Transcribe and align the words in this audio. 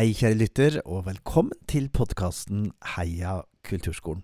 Hei, 0.00 0.14
kjære 0.16 0.36
lytter, 0.40 0.76
og 0.88 1.02
velkommen 1.10 1.52
til 1.68 1.90
podkasten 1.92 2.70
Heia 2.94 3.34
kulturskolen. 3.68 4.22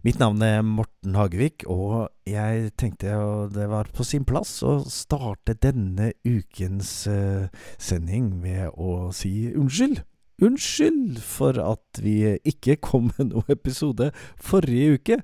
Mitt 0.00 0.16
navn 0.16 0.40
er 0.40 0.62
Morten 0.64 1.18
Hagevik, 1.18 1.66
og 1.68 2.08
jeg 2.24 2.70
tenkte 2.80 3.12
det 3.52 3.66
var 3.68 3.90
på 3.92 4.06
sin 4.08 4.24
plass 4.24 4.62
å 4.64 4.78
starte 4.88 5.58
denne 5.60 6.14
ukens 6.24 6.94
uh, 7.12 7.52
sending 7.76 8.32
med 8.46 8.72
å 8.80 9.10
si 9.12 9.50
unnskyld 9.52 10.00
Unnskyld 10.42 11.20
for 11.22 11.58
at 11.62 12.00
vi 12.02 12.34
ikke 12.42 12.74
kom 12.82 13.10
med 13.12 13.30
noen 13.30 13.52
episode 13.54 14.08
forrige 14.42 14.98
uke. 14.98 15.18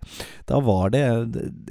Da 0.46 0.60
var 0.62 0.92
det 0.94 1.02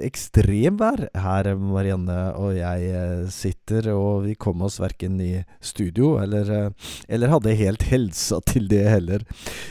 ekstremvær 0.03 1.05
her 1.15 1.51
Marianne 1.59 2.17
og 2.35 2.57
jeg 2.57 2.89
eh, 2.91 3.29
sitter, 3.31 3.91
og 3.95 4.25
vi 4.27 4.35
kom 4.35 4.65
oss 4.67 4.79
verken 4.83 5.19
i 5.23 5.31
studio 5.63 6.17
eller, 6.19 6.51
eh, 6.51 6.91
eller 7.07 7.31
hadde 7.31 7.55
helt 7.61 7.87
helsa 7.87 8.41
til 8.49 8.67
det 8.71 8.83
heller. 8.89 9.23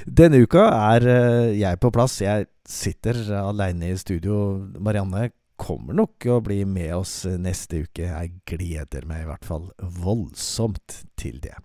Denne 0.07 0.41
uka 0.45 0.65
er 0.95 1.11
eh, 1.13 1.59
jeg 1.61 1.83
på 1.83 1.93
plass. 1.93 2.23
Jeg 2.25 2.49
sitter 2.69 3.21
aleine 3.43 3.93
i 3.93 4.01
studio. 4.01 4.57
Marianne 4.81 5.29
kommer 5.59 5.97
nok 5.99 6.25
å 6.31 6.41
bli 6.45 6.63
med 6.65 6.95
oss 7.03 7.21
neste 7.37 7.85
uke. 7.85 8.09
Jeg 8.09 8.39
gleder 8.49 9.09
meg 9.11 9.27
i 9.27 9.33
hvert 9.33 9.49
fall 9.49 9.73
voldsomt 10.01 11.03
til 11.19 11.43
det. 11.45 11.59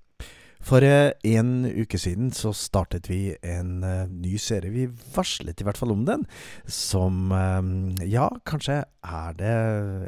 For 0.63 0.84
eh, 0.85 1.12
en 1.35 1.66
uke 1.67 1.99
siden 1.99 2.31
så 2.35 2.53
startet 2.55 3.09
vi 3.12 3.35
en 3.44 3.84
uh, 3.84 4.08
ny 4.08 4.38
serie. 4.40 4.72
Vi 4.72 4.86
varslet 5.16 5.59
i 5.59 5.66
hvert 5.67 5.80
fall 5.80 5.92
om 5.92 6.05
den. 6.08 6.23
Som 6.66 7.31
um, 7.36 7.95
Ja, 8.08 8.30
kanskje 8.47 8.83
er 9.03 9.36
det 9.36 9.52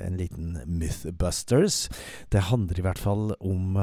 en 0.06 0.16
liten 0.16 0.56
Mythbusters. 0.66 1.90
Det 2.32 2.48
handler 2.48 2.80
i 2.80 2.86
hvert 2.86 3.02
fall 3.02 3.34
om 3.44 3.76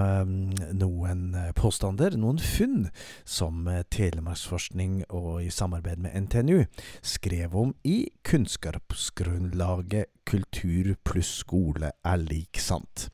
noen 0.73 1.37
påstander, 1.59 2.17
noen 2.17 2.41
funn, 2.41 2.89
som 3.29 3.69
Telemarksforskning 3.93 5.03
og 5.11 5.43
i 5.45 5.51
samarbeid 5.53 6.01
med 6.01 6.17
NTNU 6.25 6.65
skrev 7.05 7.53
om 7.61 7.75
i 7.85 8.07
kunnskapsgrunnlaget 8.25 10.09
Kultur 10.25 10.95
pluss 11.05 11.43
skole 11.43 11.93
er 12.07 12.21
lik 12.23 12.61
sant. 12.63 13.09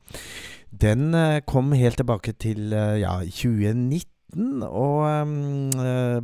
Den 0.69 1.13
eh, 1.17 1.41
kom 1.47 1.73
helt 1.73 1.97
tilbake 1.97 2.35
til 2.37 2.73
eh, 2.73 2.99
ja, 3.01 3.19
2019, 3.25 4.61
og 4.61 5.07
um, 5.09 5.71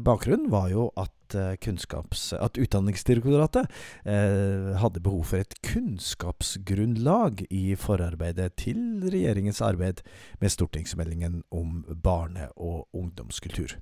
bakgrunnen 0.05 0.51
var 0.53 0.69
jo 0.69 0.91
at 1.01 1.24
kunnskaps... 1.33 2.33
At 2.33 2.57
Utdanningsdirektoratet 2.61 3.65
eh, 4.05 4.75
hadde 4.77 5.01
behov 5.01 5.23
for 5.31 5.41
et 5.41 5.55
kunnskapsgrunnlag 5.65 7.45
i 7.49 7.75
forarbeidet 7.79 8.53
til 8.61 9.01
regjeringens 9.09 9.61
arbeid 9.61 10.03
med 10.41 10.53
stortingsmeldingen 10.53 11.43
om 11.51 11.83
barne- 12.03 12.51
og 12.55 12.87
ungdomskultur. 12.93 13.77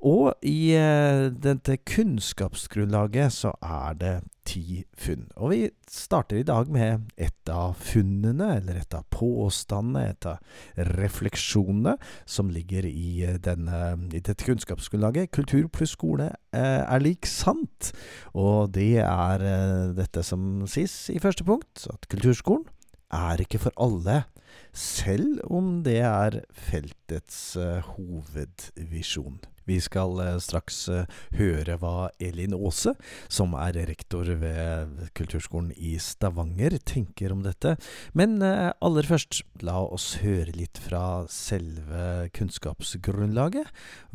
Og 0.00 0.32
i 0.46 0.72
eh, 0.72 1.28
dette 1.28 1.76
kunnskapsgrunnlaget 1.84 3.32
så 3.36 3.52
er 3.60 3.96
det 4.00 4.14
ti 4.48 4.84
funn. 4.96 5.26
Og 5.36 5.52
vi 5.52 5.58
starter 5.90 6.40
i 6.40 6.46
dag 6.46 6.70
med 6.72 7.10
et 7.20 7.52
av 7.52 7.74
funnene, 7.76 8.56
eller 8.56 8.80
et 8.80 8.96
av 8.96 9.04
påstandene, 9.12 10.08
et 10.10 10.26
av 10.26 10.40
refleksjonene 10.96 11.96
som 12.24 12.50
ligger 12.50 12.88
i, 12.88 13.22
eh, 13.26 13.36
denne, 13.36 14.08
i 14.08 14.20
dette 14.24 14.44
kunnskapsgrunnlaget. 14.44 15.30
Kultur 15.36 15.68
pluss 15.68 15.92
skole 15.98 16.32
eh, 16.32 16.49
er 16.58 17.02
lik 17.02 17.28
sant. 17.28 17.92
Og 18.34 18.72
det 18.74 19.02
er 19.04 19.46
eh, 19.46 19.94
dette 19.96 20.24
som 20.26 20.66
sies 20.70 21.08
i 21.12 21.20
første 21.22 21.46
punkt, 21.46 21.86
at 21.90 22.10
kulturskolen 22.10 22.66
er 23.14 23.42
ikke 23.42 23.58
for 23.62 23.74
alle 23.80 24.24
selv 24.76 25.40
om 25.50 25.80
det 25.86 25.98
er 26.06 26.40
feltets 26.54 27.56
uh, 27.58 27.80
hovedvisjon. 27.96 29.40
Vi 29.68 29.78
skal 29.82 30.16
uh, 30.20 30.38
straks 30.42 30.82
uh, 30.92 31.04
høre 31.38 31.76
hva 31.80 32.10
Elin 32.22 32.54
Aase, 32.56 32.94
som 33.32 33.54
er 33.58 33.78
rektor 33.90 34.28
ved 34.40 35.10
Kulturskolen 35.16 35.72
i 35.76 35.96
Stavanger, 36.00 36.78
tenker 36.84 37.34
om 37.34 37.44
dette. 37.44 37.76
Men 38.16 38.40
aller 38.42 39.06
først, 39.06 39.42
la 39.64 39.76
oss 39.82 40.20
høre 40.22 40.52
litt 40.56 40.78
fra 40.80 41.24
selve 41.30 42.28
kunnskapsgrunnlaget. 42.36 43.68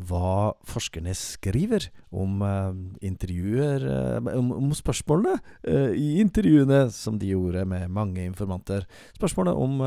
Hva 0.08 0.52
forskerne 0.66 1.14
skriver 1.16 1.88
om 2.10 2.42
om, 4.36 4.72
spørsmålene 4.76 5.36
i 5.96 6.20
intervjuene 6.22 6.86
som 6.94 7.18
de 7.20 7.32
gjorde 7.32 7.64
med 7.68 7.90
mange 7.92 8.24
informanter. 8.24 8.86
Spørsmålet 9.16 9.54
om 9.56 9.80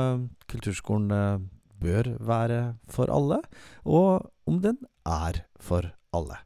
kulturskolen 0.50 1.12
eh, 1.12 1.40
bør 1.80 2.14
være 2.20 2.62
for 2.92 3.12
alle, 3.14 3.42
og 3.86 4.32
om 4.50 4.60
den 4.64 4.80
er 5.10 5.44
for 5.60 5.90
alle. 6.16 6.40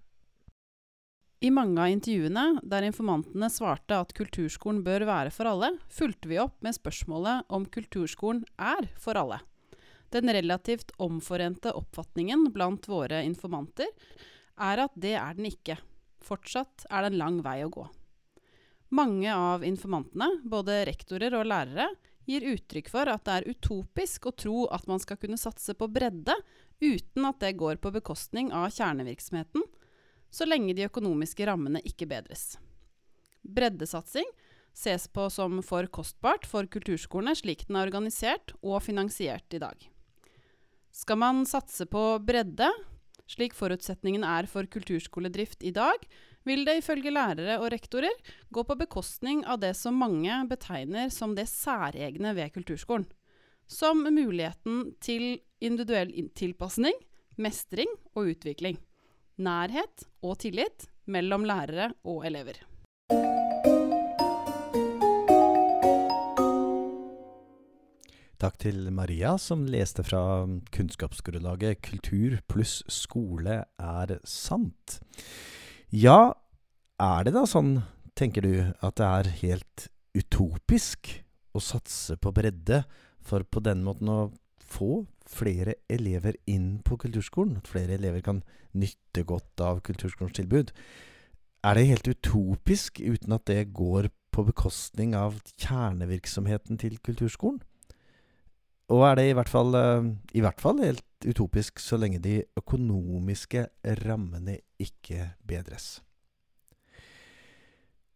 I 1.44 1.50
mange 1.52 1.82
av 1.84 1.92
intervjuene 1.92 2.62
der 2.64 2.86
informantene 2.88 3.50
svarte 3.52 3.98
at 4.00 4.14
kulturskolen 4.16 4.80
bør 4.86 5.04
være 5.10 5.32
for 5.36 5.50
alle, 5.50 5.74
fulgte 5.92 6.30
vi 6.32 6.40
opp 6.40 6.56
med 6.64 6.78
spørsmålet 6.78 7.50
om 7.52 7.66
kulturskolen 7.68 8.46
er 8.56 8.88
for 8.96 9.20
alle. 9.20 9.42
Den 10.14 10.32
relativt 10.32 10.94
omforente 11.04 11.74
oppfatningen 11.76 12.48
blant 12.56 12.88
våre 12.88 13.24
informanter 13.28 13.90
er 14.56 14.86
at 14.86 14.96
det 14.96 15.18
er 15.20 15.36
den 15.36 15.50
ikke. 15.50 15.76
Fortsatt 16.24 16.86
er 16.88 17.04
det 17.04 17.12
en 17.12 17.20
lang 17.20 17.42
vei 17.44 17.58
å 17.66 17.72
gå. 17.74 17.84
Mange 18.94 19.34
av 19.34 19.66
informantene, 19.68 20.30
både 20.46 20.84
rektorer 20.88 21.34
og 21.36 21.48
lærere, 21.50 21.90
gir 22.30 22.46
uttrykk 22.54 22.90
for 22.92 23.10
at 23.12 23.24
det 23.28 23.36
er 23.36 23.50
utopisk 23.52 24.28
å 24.30 24.36
tro 24.36 24.66
at 24.74 24.88
man 24.90 25.02
skal 25.02 25.20
kunne 25.20 25.40
satse 25.40 25.76
på 25.76 25.90
bredde 25.92 26.36
uten 26.84 27.28
at 27.28 27.40
det 27.44 27.56
går 27.60 27.80
på 27.84 27.92
bekostning 27.96 28.52
av 28.56 28.72
kjernevirksomheten, 28.76 29.64
så 30.34 30.48
lenge 30.48 30.74
de 30.76 30.88
økonomiske 30.88 31.46
rammene 31.48 31.84
ikke 31.86 32.08
bedres. 32.10 32.56
Breddesatsing 33.44 34.28
ses 34.74 35.06
på 35.08 35.28
som 35.30 35.60
for 35.66 35.88
kostbart 35.94 36.48
for 36.50 36.66
kulturskolene 36.66 37.36
slik 37.38 37.68
den 37.68 37.78
er 37.78 37.92
organisert 37.92 38.56
og 38.62 38.82
finansiert 38.86 39.54
i 39.54 39.62
dag. 39.62 39.78
Skal 40.94 41.20
man 41.22 41.44
satse 41.50 41.86
på 41.90 42.02
bredde, 42.26 42.70
slik 43.30 43.56
forutsetningen 43.58 44.26
er 44.26 44.50
for 44.50 44.68
kulturskoledrift 44.70 45.64
i 45.66 45.74
dag, 45.74 46.02
vil 46.48 46.66
det 46.68 46.80
ifølge 46.82 47.14
lærere 47.14 47.60
og 47.62 47.72
rektorer 47.74 48.34
gå 48.54 48.64
på 48.68 48.78
bekostning 48.80 49.44
av 49.48 49.62
det 49.64 49.74
som 49.80 49.98
mange 50.00 50.36
betegner 50.50 51.12
som 51.14 51.36
det 51.38 51.48
særegne 51.52 52.36
ved 52.38 52.54
kulturskolen. 52.56 53.08
Som 53.68 54.04
muligheten 54.04 54.92
til 55.02 55.40
individuell 55.64 56.12
tilpasning, 56.36 56.98
mestring 57.40 57.90
og 58.14 58.36
utvikling. 58.36 58.78
Nærhet 59.40 60.06
og 60.22 60.38
tillit 60.44 60.90
mellom 61.10 61.48
lærere 61.48 61.94
og 62.04 62.28
elever. 62.28 62.60
Takk 68.44 68.58
til 68.60 68.90
Maria, 68.92 69.38
som 69.40 69.64
leste 69.72 70.04
fra 70.04 70.44
kunnskapsgrunnlaget 70.76 71.80
'Kultur 71.80 72.42
pluss 72.52 72.84
skole 72.92 73.64
er 73.80 74.20
sant'. 74.28 75.00
Ja, 75.94 76.34
er 76.98 77.26
det 77.28 77.36
da 77.36 77.44
sånn, 77.46 77.84
tenker 78.18 78.42
du, 78.42 78.54
at 78.82 78.96
det 78.98 79.06
er 79.06 79.28
helt 79.44 79.84
utopisk 80.18 81.12
å 81.54 81.62
satse 81.62 82.16
på 82.18 82.32
bredde, 82.34 82.80
for 83.22 83.46
på 83.46 83.62
den 83.62 83.84
måten 83.86 84.10
å 84.10 84.18
få 84.58 85.04
flere 85.30 85.76
elever 85.94 86.40
inn 86.50 86.80
på 86.82 86.98
kulturskolen? 87.04 87.60
At 87.62 87.70
flere 87.70 88.00
elever 88.00 88.26
kan 88.26 88.42
nytte 88.74 89.22
godt 89.22 89.62
av 89.62 89.84
kulturskolens 89.86 90.34
tilbud? 90.40 90.74
Er 91.62 91.78
det 91.78 91.86
helt 91.92 92.10
utopisk 92.10 92.98
uten 92.98 93.38
at 93.38 93.46
det 93.52 93.70
går 93.78 94.10
på 94.34 94.48
bekostning 94.50 95.14
av 95.14 95.38
kjernevirksomheten 95.62 96.82
til 96.82 96.98
kulturskolen? 97.06 97.62
Og 98.90 99.06
er 99.12 99.22
det 99.22 99.30
i 99.30 99.38
hvert 99.38 99.54
fall, 99.54 99.78
eh, 99.78 100.10
i 100.34 100.42
hvert 100.42 100.60
fall 100.60 100.82
helt 100.82 101.06
utopisk 101.28 101.80
så 101.82 102.00
lenge 102.00 102.22
de 102.24 102.42
økonomiske 102.60 103.68
rammene 104.04 104.60
ikke 104.82 105.34
bedres. 105.48 106.02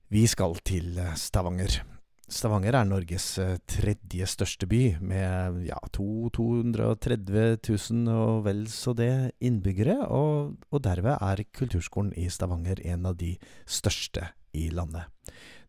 Vi 0.08 0.24
skal 0.30 0.56
til 0.64 0.98
eh, 1.04 1.16
Stavanger. 1.20 1.82
Stavanger 2.32 2.76
er 2.76 2.88
Norges 2.88 3.26
eh, 3.44 3.58
tredje 3.68 4.28
største 4.28 4.68
by, 4.68 4.82
med 5.04 5.62
ja, 5.68 5.80
230 5.96 7.58
000 7.60 8.14
og 8.14 8.46
vel 8.48 8.66
så 8.72 8.96
det 8.96 9.34
innbyggere, 9.44 9.98
og, 10.08 10.56
og 10.72 10.84
derved 10.84 11.20
er 11.20 11.44
kulturskolen 11.56 12.14
i 12.16 12.30
Stavanger 12.32 12.80
en 12.88 13.08
av 13.12 13.20
de 13.20 13.34
største 13.68 14.30
i 14.56 14.70
landet. 14.72 15.12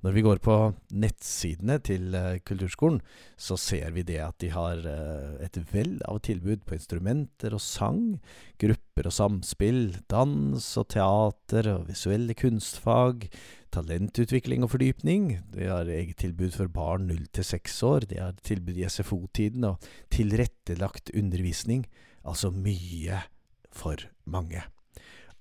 Når 0.06 0.14
vi 0.14 0.22
går 0.22 0.38
på 0.38 0.54
nettsidene 0.94 1.80
til 1.82 2.12
uh, 2.14 2.38
kulturskolen, 2.46 3.00
så 3.34 3.56
ser 3.58 3.90
vi 3.96 4.04
det 4.06 4.20
at 4.22 4.36
de 4.38 4.52
har 4.54 4.84
uh, 4.86 5.34
et 5.42 5.58
vell 5.72 5.96
av 6.06 6.20
tilbud 6.22 6.62
på 6.66 6.76
instrumenter 6.76 7.56
og 7.56 7.62
sang, 7.64 8.02
grupper 8.62 9.08
og 9.10 9.16
samspill, 9.16 9.80
dans 10.06 10.68
og 10.78 10.86
teater 10.94 11.70
og 11.72 11.88
visuelle 11.90 12.36
kunstfag, 12.38 13.26
talentutvikling 13.74 14.62
og 14.62 14.70
fordypning. 14.76 15.32
De 15.56 15.66
har 15.66 15.90
eget 15.90 16.22
tilbud 16.22 16.54
for 16.54 16.70
barn 16.70 17.08
0 17.10 17.26
til 17.34 17.48
6 17.50 17.82
år, 17.90 18.06
de 18.06 18.20
har 18.22 18.38
tilbud 18.46 18.78
i 18.78 18.86
SFO-tiden 18.86 19.66
og 19.66 19.88
tilrettelagt 20.14 21.10
undervisning. 21.10 21.88
Altså 22.22 22.52
mye 22.54 23.18
for 23.74 24.06
mange. 24.30 24.62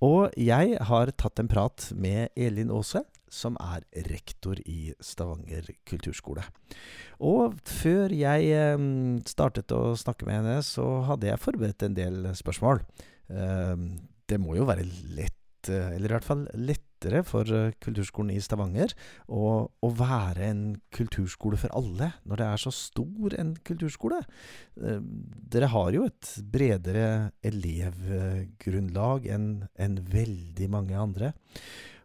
Og 0.02 0.34
jeg 0.38 0.78
har 0.90 1.14
tatt 1.18 1.40
en 1.42 1.50
prat 1.50 1.88
med 1.94 2.34
Elin 2.38 2.74
Aase, 2.74 3.02
som 3.34 3.58
er 3.62 3.86
rektor 4.08 4.60
i 4.66 4.94
Stavanger 5.04 5.70
kulturskole. 5.88 6.46
Og 7.24 7.58
før 7.68 8.14
jeg 8.16 8.52
eh, 8.56 8.88
startet 9.30 9.74
å 9.76 9.96
snakke 10.00 10.28
med 10.28 10.42
henne, 10.42 10.60
så 10.66 10.86
hadde 11.10 11.32
jeg 11.32 11.44
forberedt 11.44 11.88
en 11.88 11.98
del 11.98 12.30
spørsmål. 12.38 12.84
Eh, 13.30 13.76
det 14.28 14.40
må 14.42 14.58
jo 14.58 14.68
være 14.68 14.88
lett, 15.18 15.72
eh, 15.72 15.96
eller 15.96 16.12
i 16.12 16.16
hvert 16.18 16.28
fall 16.28 16.48
lettere 16.98 17.24
for 17.24 17.46
kulturskolen 17.84 18.34
i 18.34 18.42
Stavanger 18.42 18.94
å, 19.30 19.70
å 19.70 19.90
være 19.94 20.50
en 20.50 20.62
kulturskole 20.92 21.58
for 21.58 21.70
alle, 21.78 22.14
når 22.26 22.42
det 22.42 22.48
er 22.48 22.58
så 22.58 22.72
stor 22.74 23.36
en 23.38 23.56
kulturskole. 23.64 24.22
Dere 24.76 25.70
har 25.70 25.92
jo 25.94 26.06
et 26.08 26.32
bredere 26.42 27.32
elevgrunnlag 27.46 29.28
enn 29.30 29.68
en 29.78 30.00
veldig 30.02 30.70
mange 30.74 30.98
andre. 30.98 31.34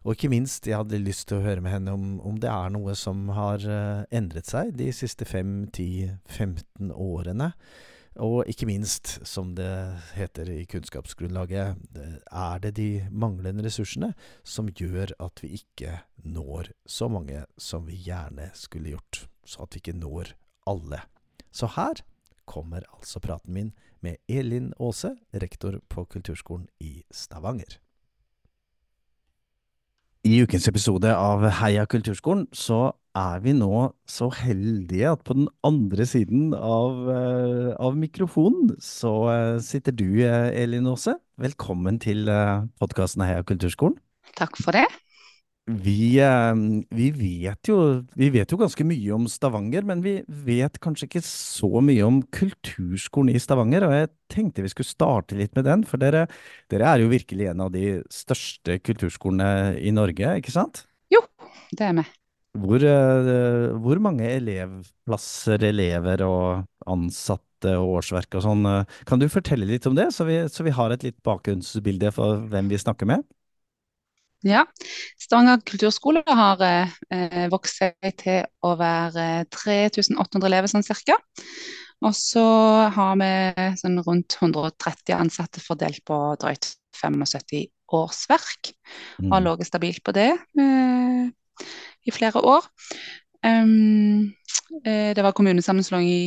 Og 0.03 0.17
ikke 0.17 0.33
minst, 0.33 0.67
jeg 0.67 0.75
hadde 0.75 0.99
lyst 0.99 1.29
til 1.29 1.39
å 1.39 1.45
høre 1.45 1.63
med 1.63 1.71
henne 1.77 1.93
om, 1.95 2.17
om 2.27 2.35
det 2.35 2.51
er 2.51 2.73
noe 2.75 2.91
som 2.99 3.29
har 3.31 3.63
uh, 3.63 4.03
endret 4.11 4.49
seg 4.51 4.73
de 4.75 4.89
siste 4.91 5.23
5-10-15 5.29 6.91
årene. 6.91 7.53
Og 8.21 8.45
ikke 8.49 8.67
minst, 8.69 9.15
som 9.25 9.55
det 9.57 9.71
heter 10.13 10.49
i 10.53 10.65
kunnskapsgrunnlaget, 10.69 11.79
er 12.29 12.61
det 12.61 12.75
de 12.77 13.07
manglende 13.09 13.65
ressursene 13.65 14.11
som 14.45 14.69
gjør 14.69 15.15
at 15.23 15.41
vi 15.41 15.55
ikke 15.57 15.97
når 16.21 16.69
så 16.85 17.09
mange 17.09 17.45
som 17.57 17.87
vi 17.89 17.97
gjerne 18.05 18.51
skulle 18.53 18.93
gjort. 18.93 19.25
Så 19.45 19.65
at 19.65 19.73
vi 19.73 19.81
ikke 19.81 19.97
når 19.97 20.35
alle. 20.69 21.01
Så 21.51 21.71
her 21.73 22.03
kommer 22.45 22.85
altså 22.93 23.21
praten 23.23 23.53
min 23.53 23.73
med 24.03 24.19
Elin 24.27 24.73
Aase, 24.79 25.15
rektor 25.33 25.79
på 25.89 26.05
Kulturskolen 26.05 26.67
i 26.79 27.03
Stavanger. 27.11 27.79
I 30.23 30.37
ukens 30.39 30.69
episode 30.69 31.09
av 31.11 31.41
Heia 31.59 31.83
kulturskolen 31.83 32.45
så 32.55 32.93
er 33.19 33.41
vi 33.43 33.51
nå 33.57 33.89
så 34.07 34.29
heldige 34.31 35.09
at 35.11 35.25
på 35.27 35.35
den 35.35 35.49
andre 35.67 36.05
siden 36.07 36.53
av, 36.55 37.01
uh, 37.11 37.73
av 37.75 37.97
mikrofonen 37.99 38.71
så 38.79 39.11
uh, 39.27 39.59
sitter 39.59 39.91
du, 39.91 40.23
uh, 40.23 40.47
Elin 40.55 40.87
Aase. 40.87 41.17
Velkommen 41.35 41.99
til 41.99 42.31
podkasten 42.79 43.25
Heia 43.27 43.43
kulturskolen. 43.43 43.99
Takk 44.39 44.55
for 44.63 44.71
det. 44.71 44.87
Vi, 45.63 46.19
eh, 46.19 46.55
vi, 46.91 47.05
vet 47.15 47.69
jo, 47.69 47.77
vi 48.19 48.27
vet 48.33 48.51
jo 48.51 48.57
ganske 48.59 48.83
mye 48.83 49.13
om 49.15 49.29
Stavanger, 49.31 49.85
men 49.87 50.01
vi 50.03 50.17
vet 50.27 50.75
kanskje 50.83 51.07
ikke 51.07 51.21
så 51.23 51.79
mye 51.79 52.03
om 52.03 52.17
kulturskolen 52.35 53.31
i 53.31 53.39
Stavanger. 53.39 53.85
Og 53.87 53.93
jeg 53.95 54.09
tenkte 54.33 54.65
vi 54.65 54.71
skulle 54.73 54.91
starte 54.91 55.37
litt 55.39 55.55
med 55.55 55.63
den, 55.69 55.85
for 55.87 56.01
dere, 56.01 56.25
dere 56.73 56.89
er 56.89 57.03
jo 57.03 57.13
virkelig 57.13 57.47
en 57.53 57.63
av 57.63 57.71
de 57.75 58.01
største 58.11 58.75
kulturskolene 58.83 59.77
i 59.79 59.93
Norge, 59.95 60.35
ikke 60.41 60.51
sant? 60.51 60.83
Jo, 61.13 61.23
det 61.71 61.87
er 61.87 61.95
vi. 62.01 62.05
Hvor, 62.63 62.83
eh, 62.85 63.69
hvor 63.81 64.01
mange 64.03 64.27
elevplasser, 64.29 65.63
elever 65.63 66.25
og 66.27 66.67
ansatte 66.91 67.71
og 67.79 68.01
årsverk 68.01 68.35
og 68.35 68.43
sånn, 68.45 68.67
eh, 68.67 68.99
kan 69.07 69.23
du 69.23 69.29
fortelle 69.31 69.65
litt 69.65 69.87
om 69.87 69.95
det, 69.95 70.11
så 70.11 70.27
vi, 70.27 70.41
så 70.51 70.67
vi 70.67 70.75
har 70.75 70.91
et 70.91 71.07
litt 71.07 71.23
bakgrunnsbilde 71.23 72.11
for 72.11 72.43
hvem 72.51 72.67
vi 72.67 72.81
snakker 72.83 73.09
med? 73.09 73.23
Ja, 74.43 74.65
Stavanger 75.19 75.61
kulturskole 75.63 76.23
har 76.27 76.59
eh, 76.67 77.45
vokst 77.51 77.79
seg 77.79 78.15
til 78.19 78.43
å 78.63 78.73
være 78.79 79.45
3800 79.53 80.49
elever 80.49 80.71
sånn 80.71 80.85
cirka. 80.85 81.15
Og 82.03 82.11
så 82.17 82.43
har 82.91 83.15
vi 83.21 83.31
sånn 83.79 84.01
rundt 84.03 84.35
130 84.41 85.15
ansatte 85.15 85.63
fordelt 85.63 86.03
på 86.07 86.17
drøyt 86.41 86.73
75 86.99 87.69
årsverk. 87.93 88.73
Mm. 89.21 89.31
Har 89.31 89.45
ligget 89.45 89.69
stabilt 89.69 90.03
på 90.03 90.15
det 90.15 90.31
eh, 90.35 91.23
i 92.03 92.11
flere 92.11 92.43
år. 92.43 92.67
Um, 93.43 94.33
eh, 94.83 95.11
det 95.15 95.23
var 95.23 95.35
kommunesammenslåing 95.35 96.09
i 96.09 96.25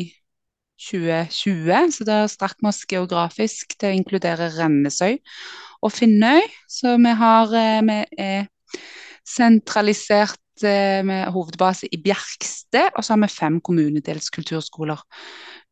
2020, 0.81 1.93
så 1.97 2.05
da 2.05 2.17
strakk 2.29 2.61
vi 2.61 2.69
oss 2.69 2.83
geografisk 2.89 3.77
til 3.81 3.93
å 3.93 3.97
inkludere 3.97 4.51
Rennesøy 4.59 5.17
og 5.87 5.95
Finnøy. 5.95 6.43
Så 6.69 6.97
vi 7.01 7.15
har 7.21 7.55
eh, 7.57 7.81
vi 7.87 8.01
er 8.23 8.49
sentralisert 9.27 10.67
eh, 10.67 11.03
med 11.07 11.33
hovedbase 11.35 11.91
i 11.93 12.01
Bjerksted, 12.03 12.93
og 12.95 13.05
så 13.05 13.15
har 13.15 13.25
vi 13.25 13.33
fem 13.33 13.59
kommunedelskulturskoler 13.65 15.03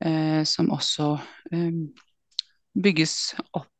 eh, 0.04 0.42
som 0.48 0.72
også 0.74 1.14
eh, 1.52 1.70
bygges 2.74 3.16
opp 3.54 3.70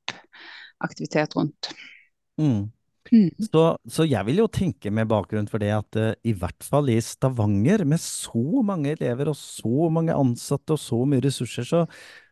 aktivitet 0.85 1.35
rundt. 1.37 1.73
Mm. 2.41 2.71
Mm. 3.13 3.29
Så, 3.37 3.63
så, 3.85 4.07
jeg 4.09 4.25
vil 4.27 4.41
jo 4.41 4.47
tenke 4.49 4.89
med 4.95 5.11
bakgrunn 5.11 5.49
for 5.51 5.61
det 5.61 5.71
at 5.77 5.99
uh, 6.01 6.15
i 6.25 6.33
hvert 6.33 6.65
fall 6.65 6.89
i 6.89 6.97
Stavanger, 7.05 7.85
med 7.85 8.01
så 8.01 8.63
mange 8.65 8.95
elever 8.95 9.29
og 9.29 9.37
så 9.37 9.91
mange 9.93 10.17
ansatte 10.17 10.73
og 10.73 10.81
så 10.81 11.03
mye 11.09 11.25
ressurser, 11.25 11.69
så, 11.69 11.83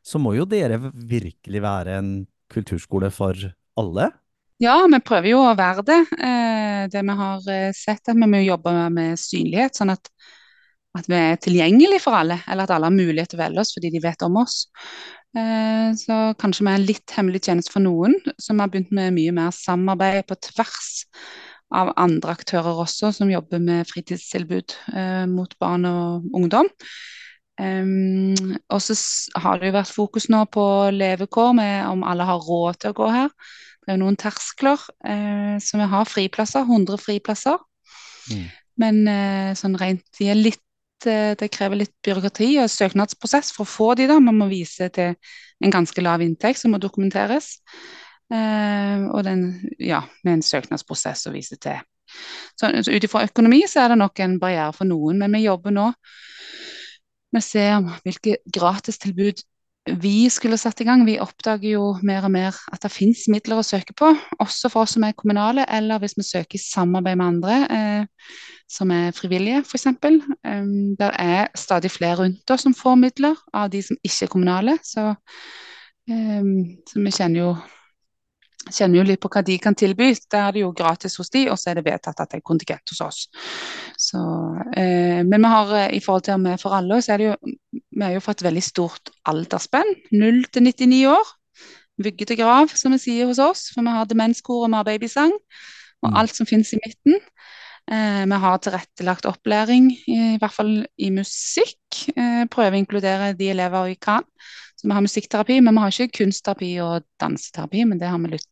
så 0.00 0.20
må 0.22 0.32
jo 0.38 0.48
dere 0.48 0.80
virkelig 0.80 1.62
være 1.62 1.98
en 2.00 2.12
kulturskole 2.52 3.12
for 3.12 3.36
alle? 3.80 4.10
Ja, 4.62 4.76
vi 4.86 5.00
prøver 5.02 5.32
jo 5.32 5.40
å 5.42 5.56
være 5.58 5.82
det. 5.86 5.98
Eh, 6.22 6.82
det 6.92 7.02
vi 7.02 7.14
har 7.18 7.48
eh, 7.50 7.72
sett, 7.74 8.04
at 8.06 8.14
vi 8.14 8.28
må 8.30 8.42
jobbe 8.44 8.74
med 8.94 9.18
synlighet, 9.18 9.74
sånn 9.78 9.90
at, 9.94 10.10
at 10.98 11.08
vi 11.10 11.18
er 11.18 11.40
tilgjengelige 11.42 12.02
for 12.04 12.14
alle. 12.14 12.38
Eller 12.46 12.68
at 12.68 12.74
alle 12.76 12.90
har 12.90 12.94
mulighet 12.94 13.32
til 13.32 13.40
å 13.40 13.42
velge 13.42 13.64
oss 13.64 13.72
fordi 13.74 13.90
de 13.94 14.02
vet 14.04 14.22
om 14.26 14.38
oss. 14.44 14.60
Eh, 15.34 15.88
så 15.98 16.18
kanskje 16.38 16.66
vi 16.66 16.70
er 16.70 16.78
en 16.78 16.90
litt 16.92 17.16
hemmelig 17.16 17.42
tjeneste 17.48 17.74
for 17.74 17.82
noen, 17.82 18.14
som 18.38 18.62
har 18.62 18.70
begynt 18.70 18.92
med 18.94 19.16
mye 19.16 19.34
mer 19.34 19.50
samarbeid 19.56 20.28
på 20.30 20.38
tvers 20.52 20.92
av 21.72 21.90
andre 21.96 22.36
aktører 22.36 22.84
også, 22.84 23.10
som 23.16 23.32
jobber 23.32 23.62
med 23.64 23.88
fritidstilbud 23.88 24.76
mot 25.32 25.54
barn 25.56 25.86
og 25.88 26.34
ungdom. 26.36 26.68
Um, 27.62 28.56
og 28.68 28.82
så 28.82 28.96
har 29.38 29.60
det 29.60 29.70
jo 29.70 29.76
vært 29.76 29.94
fokus 29.94 30.26
nå 30.32 30.42
på 30.50 30.64
levekår, 30.94 31.52
med 31.58 31.74
om 31.90 32.02
alle 32.08 32.26
har 32.26 32.42
råd 32.42 32.80
til 32.80 32.92
å 32.92 32.98
gå 32.98 33.10
her. 33.12 33.30
Det 33.82 33.92
er 33.92 33.98
jo 33.98 34.02
noen 34.04 34.18
terskler. 34.18 34.82
Uh, 35.04 35.56
så 35.62 35.78
vi 35.78 35.88
har 35.94 36.10
friplasser, 36.10 36.66
100 36.66 36.98
friplasser. 37.02 37.60
Mm. 38.32 38.44
Men 38.82 39.00
uh, 39.06 39.50
sånn 39.58 39.78
rent 39.78 40.04
de 40.18 40.30
er 40.32 40.38
litt 40.38 40.62
uh, 41.06 41.34
Det 41.38 41.50
krever 41.52 41.82
litt 41.82 41.94
byråkrati 42.06 42.54
og 42.62 42.70
søknadsprosess 42.70 43.52
for 43.56 43.66
å 43.66 43.72
få 43.72 43.90
de 43.98 44.08
da. 44.10 44.18
Man 44.22 44.40
må 44.40 44.50
vise 44.50 44.88
til 44.94 45.14
en 45.62 45.74
ganske 45.74 46.02
lav 46.02 46.22
inntekt 46.24 46.62
som 46.62 46.74
må 46.74 46.82
dokumenteres. 46.82 47.58
og 48.32 49.24
den, 49.26 49.40
ja, 49.76 49.98
med 50.24 50.38
en 50.38 50.42
søknadsprosess 50.42 51.26
å 51.28 51.34
vise 51.34 51.58
til. 51.60 51.76
Så, 52.56 52.70
så 52.82 52.94
ut 52.94 53.04
ifra 53.04 53.26
økonomi 53.26 53.60
så 53.68 53.82
er 53.82 53.92
det 53.92 53.98
nok 54.00 54.22
en 54.24 54.38
barriere 54.40 54.72
for 54.72 54.88
noen, 54.88 55.18
men 55.20 55.36
vi 55.36 55.42
jobber 55.44 55.74
nå 55.74 55.90
vi 57.32 57.40
ser 57.44 57.80
hvilke 58.04 58.36
gratistilbud 58.52 59.42
vi 60.02 60.28
skulle 60.30 60.58
satt 60.60 60.80
i 60.80 60.86
gang. 60.86 61.02
Vi 61.06 61.18
oppdager 61.18 61.72
jo 61.74 61.86
mer 62.06 62.22
og 62.26 62.30
mer 62.30 62.58
at 62.72 62.84
det 62.84 62.92
finnes 62.94 63.24
midler 63.32 63.58
å 63.58 63.66
søke 63.66 63.94
på, 63.98 64.12
også 64.38 64.70
for 64.70 64.86
oss 64.86 64.94
som 64.94 65.06
er 65.06 65.16
kommunale, 65.18 65.64
eller 65.66 65.98
hvis 66.02 66.14
vi 66.18 66.26
søker 66.26 66.58
i 66.58 66.62
samarbeid 66.62 67.18
med 67.18 67.26
andre 67.26 67.56
eh, 67.66 68.28
som 68.70 68.92
er 68.94 69.10
frivillige, 69.16 69.64
f.eks. 69.66 69.88
Um, 70.46 70.94
det 70.98 71.10
er 71.18 71.50
stadig 71.58 71.90
flere 71.90 72.22
rundt 72.22 72.54
oss 72.54 72.64
som 72.64 72.76
får 72.76 72.96
midler, 73.00 73.36
av 73.52 73.72
de 73.72 73.82
som 73.82 73.98
ikke 74.04 74.28
er 74.28 74.32
kommunale. 74.32 74.78
Så, 74.86 75.10
um, 76.08 76.54
så 76.88 77.02
vi 77.02 77.14
kjenner 77.18 77.42
jo 77.42 77.52
kjenner 78.70 79.00
jo 79.00 79.04
litt 79.06 79.20
på 79.22 79.30
hva 79.32 79.42
de 79.46 79.56
kan 79.62 79.76
tilby. 79.78 80.12
Da 80.30 80.46
er 80.46 80.56
det 80.56 80.62
jo 80.62 80.72
gratis 80.76 81.16
hos 81.20 81.32
de, 81.34 81.46
og 81.50 81.58
så 81.60 81.72
er 81.72 81.80
det 81.80 81.86
vedtatt 81.88 82.20
at 82.22 82.32
det 82.32 82.40
er 82.40 82.46
kontingent 82.46 82.92
hos 82.92 83.02
oss. 83.04 83.20
Så, 83.98 84.22
eh, 84.76 85.22
men 85.26 85.38
vi 85.38 85.52
har 85.54 85.74
eh, 85.80 85.94
i 85.96 86.00
forhold 86.04 86.26
til 86.28 86.36
om 86.36 86.46
vi 86.46 86.54
er 86.54 86.62
for 86.62 86.76
alle, 86.76 87.00
så 87.02 87.14
er 87.14 87.22
det 87.22 87.30
jo 87.32 87.36
Vi 87.72 88.02
har 88.02 88.14
jo 88.14 88.24
fått 88.24 88.42
veldig 88.42 88.62
stort 88.64 89.10
aldersspenn. 89.28 89.90
0 90.12 90.44
til 90.52 90.62
99 90.64 91.06
år. 91.12 91.32
Vugge 92.02 92.26
til 92.26 92.38
grav, 92.40 92.72
som 92.72 92.94
vi 92.94 92.98
sier 93.02 93.28
hos 93.28 93.38
oss. 93.38 93.66
For 93.74 93.84
vi 93.84 93.92
har 93.92 94.08
demenskor 94.08 94.64
og 94.64 94.70
vi 94.72 94.78
har 94.80 94.88
babysang. 94.88 95.34
Og 96.02 96.10
mm. 96.10 96.16
alt 96.16 96.34
som 96.34 96.48
finnes 96.48 96.72
i 96.72 96.80
midten. 96.80 97.20
Eh, 97.90 98.24
vi 98.26 98.38
har 98.44 98.58
tilrettelagt 98.62 99.26
opplæring, 99.26 99.90
i, 100.06 100.18
i 100.34 100.40
hvert 100.40 100.54
fall 100.54 100.74
i 100.96 101.10
musikk. 101.14 101.82
Eh, 102.16 102.44
prøver 102.50 102.76
å 102.76 102.80
inkludere 102.80 103.32
de 103.38 103.50
elever 103.52 103.90
vi 103.90 103.98
kan. 104.00 104.26
Så 104.76 104.88
vi 104.88 104.94
har 104.96 105.04
musikkterapi, 105.04 105.60
men 105.60 105.76
vi 105.76 105.84
har 105.84 105.94
ikke 105.94 106.22
kunstterapi 106.22 106.72
og 106.82 107.04
danseterapi. 107.20 107.84
Men 107.86 108.00
det 108.00 108.10
har 108.10 108.18
vi 108.22 108.32
lyst 108.32 108.48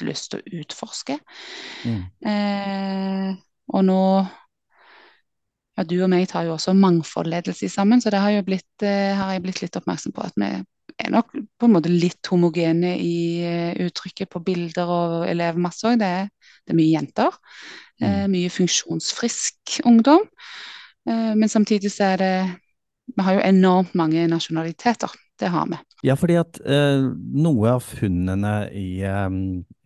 lyst 0.00 0.32
til 0.32 0.40
å 0.40 0.60
utforske. 0.62 1.18
Mm. 1.84 2.02
Eh, 2.32 3.28
og 3.72 3.84
nå 3.86 4.02
ja, 5.72 5.84
Du 5.88 5.94
og 6.04 6.10
meg 6.12 6.26
tar 6.28 6.44
jo 6.44 6.56
også 6.56 6.74
mangfoldledelse 6.76 7.68
sammen, 7.72 8.00
så 8.00 8.10
det 8.12 8.20
har, 8.20 8.34
jo 8.34 8.42
blitt, 8.44 8.84
eh, 8.84 9.16
har 9.16 9.32
jeg 9.32 9.44
blitt 9.44 9.62
litt 9.62 9.78
oppmerksom 9.78 10.12
på 10.12 10.24
at 10.24 10.36
vi 10.36 10.50
er 10.98 11.12
nok 11.12 11.32
på 11.32 11.68
en 11.68 11.74
måte 11.74 11.92
litt 11.92 12.28
homogene 12.30 12.94
i 13.00 13.14
uh, 13.44 13.86
uttrykket 13.86 14.30
på 14.32 14.42
bilder 14.44 14.90
og 14.92 15.14
elevmasse 15.30 15.92
òg. 15.92 16.00
Det, 16.02 16.12
det, 16.62 16.74
er 16.74 16.78
mye 16.78 16.92
jenter. 16.92 17.38
Mm. 18.02 18.06
Eh, 18.08 18.26
mye 18.32 18.50
funksjonsfrisk 18.50 19.78
ungdom. 19.86 20.24
Eh, 21.08 21.32
men 21.38 21.48
samtidig 21.48 21.92
så 21.94 22.12
er 22.12 22.22
det 22.22 22.34
Vi 23.12 23.22
har 23.26 23.34
jo 23.34 23.40
enormt 23.44 23.94
mange 23.98 24.22
nasjonaliteter. 24.30 25.10
Det 25.38 25.48
har 25.50 25.66
vi. 25.68 25.76
Ja, 26.02 26.16
fordi 26.18 26.34
at 26.40 26.58
eh, 26.66 27.04
noe 27.44 27.76
av 27.76 27.84
funnene 27.86 28.54
i, 28.74 29.04
eh, 29.06 29.36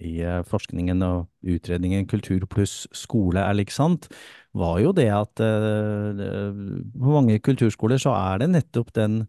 i 0.01 0.15
eh, 0.25 0.39
forskningen 0.49 1.05
og 1.05 1.27
utredningen 1.45 2.07
Kultur 2.09 2.47
pluss 2.49 2.87
skole 2.97 3.43
er 3.45 3.59
lik 3.59 3.75
sant, 3.75 4.09
var 4.57 4.79
jo 4.81 4.95
det 4.97 5.11
at 5.13 5.43
eh, 5.45 6.23
på 6.97 7.13
mange 7.13 7.37
kulturskoler 7.45 8.01
så 8.01 8.15
er 8.17 8.41
det 8.41 8.51
nettopp 8.55 8.95
den 8.97 9.27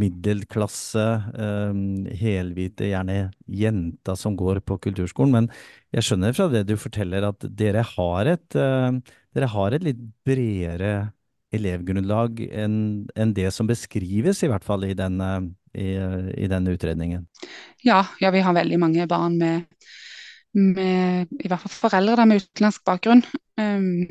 middelklasse, 0.00 1.04
eh, 1.44 1.78
helhvite, 2.22 2.88
gjerne 2.88 3.20
jenta 3.44 4.16
som 4.16 4.36
går 4.38 4.62
på 4.64 4.78
kulturskolen. 4.86 5.34
Men 5.34 5.50
jeg 5.92 6.06
skjønner 6.06 6.36
fra 6.36 6.48
det 6.52 6.64
du 6.70 6.76
forteller 6.80 7.26
at 7.26 7.44
dere 7.58 7.84
har 7.96 8.32
et, 8.32 8.56
eh, 8.56 9.00
dere 9.36 9.52
har 9.52 9.76
et 9.76 9.84
litt 9.84 10.00
bredere 10.24 11.10
elevgrunnlag 11.52 12.44
enn 12.54 13.08
enn 13.18 13.32
det 13.34 13.50
som 13.52 13.66
beskrives, 13.66 14.44
i 14.44 14.48
hvert 14.48 14.64
fall 14.64 14.86
i 14.86 14.94
denne, 14.94 15.50
i, 15.74 15.94
i 16.36 16.48
denne 16.50 16.74
utredningen. 16.74 17.26
Ja, 17.86 18.02
ja, 18.20 18.32
vi 18.34 18.42
har 18.44 18.56
veldig 18.56 18.78
mange 18.82 19.06
barn 19.10 19.38
med, 19.40 19.68
med 20.52 21.30
i 21.40 21.48
hvert 21.48 21.62
fall 21.64 21.76
foreldre 21.76 22.18
der, 22.18 22.28
med 22.30 22.42
utenlandsk 22.42 22.84
bakgrunn. 22.88 23.22
Um, 23.60 24.06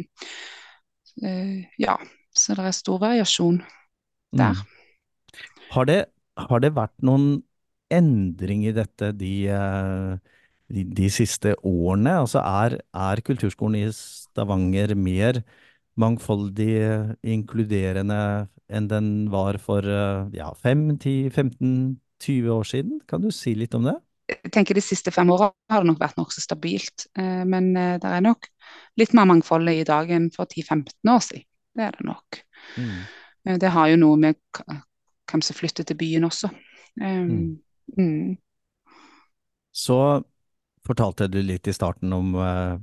uh, 1.23 1.59
ja, 1.81 1.97
så 2.35 2.55
det 2.57 2.69
er 2.69 2.77
stor 2.77 3.01
variasjon 3.01 3.61
der. 4.35 4.57
Mm. 4.57 5.39
Har, 5.73 5.85
det, 5.89 5.99
har 6.37 6.63
det 6.63 6.75
vært 6.77 6.95
noen 7.05 7.41
endring 7.93 8.65
i 8.69 8.73
dette 8.73 9.11
de, 9.17 9.33
eh, 9.49 10.35
de, 10.69 10.85
de 10.97 11.09
siste 11.13 11.55
årene? 11.65 12.15
Altså 12.23 12.41
er, 12.41 12.79
er 12.93 13.21
kulturskolen 13.25 13.79
i 13.81 13.89
Stavanger 13.93 14.95
mer 14.97 15.41
mangfoldig, 15.99 16.71
inkluderende 17.27 18.19
enn 18.69 18.87
den 18.89 19.09
var 19.33 19.57
for 19.61 19.85
eh, 19.85 20.29
ja, 20.37 20.51
5, 20.53 20.97
10, 20.99 21.29
15, 21.33 21.99
20 22.21 22.51
år 22.53 22.67
siden? 22.67 22.99
Kan 23.09 23.23
du 23.25 23.31
si 23.33 23.55
litt 23.57 23.75
om 23.77 23.87
det? 23.89 23.95
Jeg 24.29 24.51
tenker 24.53 24.77
De 24.77 24.83
siste 24.85 25.11
fem 25.11 25.29
åra 25.33 25.49
har 25.71 25.81
det 25.81 25.89
nok 25.89 26.01
vært 26.03 26.19
nokså 26.19 26.43
stabilt. 26.43 27.07
Eh, 27.17 27.45
men 27.49 27.71
eh, 27.77 27.95
det 28.01 28.09
er 28.09 28.25
nok 28.25 28.49
litt 28.99 29.15
mer 29.17 29.29
mangfold 29.29 29.71
i 29.71 29.85
dag 29.87 30.11
enn 30.13 30.29
for 30.35 30.45
10-15 30.49 31.13
år 31.15 31.23
siden. 31.25 31.47
Det 31.79 31.85
er 31.85 31.95
det 31.97 32.05
nok. 32.05 32.41
Mm. 32.77 33.57
Det 33.61 33.71
har 33.71 33.87
jo 33.89 33.97
noe 34.01 34.19
med 34.19 34.37
hvem 35.29 35.41
som 35.45 35.55
flytter 35.55 35.85
til 35.87 35.97
byen 35.97 36.27
også. 36.27 36.49
Um, 36.99 37.59
Mm. 37.95 37.97
mm. 37.97 38.37
Så 39.71 39.95
fortalte 40.85 41.29
du 41.31 41.37
litt 41.45 41.69
i 41.69 41.73
starten 41.73 42.11
om 42.13 42.33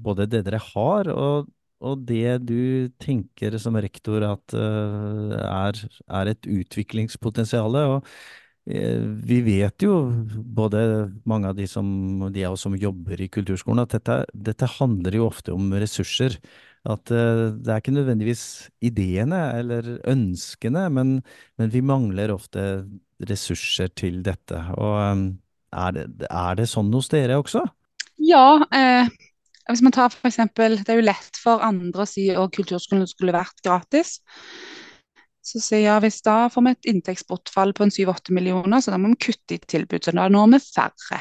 både 0.01 0.29
det 0.31 0.45
dere 0.47 0.63
har, 0.63 1.11
og, 1.13 1.51
og 1.85 2.07
det 2.09 2.39
du 2.49 2.89
tenker 3.03 3.59
som 3.61 3.77
rektor 3.77 4.25
at 4.25 4.57
eh, 4.57 5.37
er, 5.37 5.81
er 6.09 6.33
et 6.33 6.49
utviklingspotensial. 6.49 7.77
Og 7.77 8.07
eh, 8.71 9.03
vi 9.29 9.43
vet 9.45 9.85
jo, 9.85 9.99
både 10.57 10.81
mange 11.29 11.53
av 11.53 11.59
de, 11.59 11.69
som, 11.69 11.89
de 12.33 12.47
av 12.49 12.57
oss 12.57 12.65
som 12.67 12.77
jobber 12.81 13.21
i 13.21 13.29
kulturskolen, 13.33 13.85
at 13.85 13.99
dette, 13.99 14.23
dette 14.33 14.71
handler 14.79 15.19
jo 15.21 15.29
ofte 15.29 15.53
om 15.57 15.69
ressurser. 15.77 16.39
At 16.87 17.13
eh, 17.13 17.47
det 17.61 17.73
er 17.73 17.83
ikke 17.83 17.97
nødvendigvis 17.99 18.47
ideene 18.87 19.43
eller 19.59 19.97
ønskene, 20.09 20.87
men, 20.95 21.19
men 21.61 21.73
vi 21.75 21.85
mangler 21.85 22.33
ofte 22.35 22.87
ressurser 23.29 23.93
til 23.97 24.23
dette. 24.25 24.61
Og 24.81 24.97
er 25.77 25.97
det, 25.97 26.09
er 26.31 26.57
det 26.57 26.71
sånn 26.73 26.93
hos 26.95 27.11
dere 27.13 27.37
også? 27.43 27.67
Ja, 28.23 28.63
eh, 28.73 29.11
hvis 29.69 29.83
man 29.83 29.93
tar 29.93 30.09
for 30.15 30.29
eksempel, 30.29 30.79
Det 30.79 30.89
er 30.89 31.01
jo 31.01 31.07
lett 31.09 31.37
for 31.43 31.63
andre 31.65 32.03
å 32.05 32.07
si 32.09 32.29
at 32.31 32.53
kulturskolen 32.55 33.07
skulle 33.07 33.33
vært 33.35 33.63
gratis. 33.65 34.21
Så 35.47 35.61
sier 35.63 35.79
jeg 35.85 35.87
ja, 35.87 35.99
hvis 36.03 36.23
da 36.27 36.49
får 36.51 36.65
vi 36.67 36.71
et 36.75 36.89
inntektsbortfall 36.91 37.73
på 37.73 37.85
en 37.87 37.91
7-8 37.95 38.35
millioner, 38.35 38.81
så 38.83 38.91
da 38.91 38.99
må 38.99 39.13
vi 39.13 39.29
kutte 39.29 39.55
i 39.55 39.59
tilbud. 39.63 40.03
Så 40.03 40.15
da 40.15 40.27
når 40.29 40.49
vi 40.57 40.59
færre. 40.65 41.21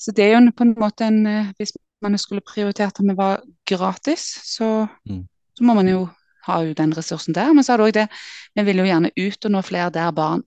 Så 0.00 0.12
det 0.16 0.26
er 0.26 0.34
jo 0.36 0.50
på 0.56 0.66
en 0.66 0.74
måte 0.76 1.06
en 1.08 1.26
eh, 1.26 1.52
Hvis 1.58 1.72
man 2.02 2.16
skulle 2.18 2.40
prioritert 2.44 3.00
at 3.00 3.04
vi 3.04 3.16
var 3.16 3.40
gratis, 3.68 4.20
så, 4.44 4.88
Mm. 5.08 5.26
så 5.56 5.64
må 5.64 5.74
man 5.74 5.88
jo 5.88 6.08
ha 6.46 6.60
jo 6.64 6.72
den 6.74 6.92
ressursen 6.96 7.34
der. 7.34 7.52
Men 7.52 7.64
så 7.64 7.72
har 7.72 7.78
du 7.78 7.84
òg 7.84 7.92
det 7.92 8.08
Vi 8.56 8.62
vil 8.64 8.76
jo 8.78 8.84
gjerne 8.84 9.10
ut 9.16 9.44
og 9.44 9.50
nå 9.50 9.62
flere 9.62 9.90
der 9.92 10.10
barn 10.12 10.42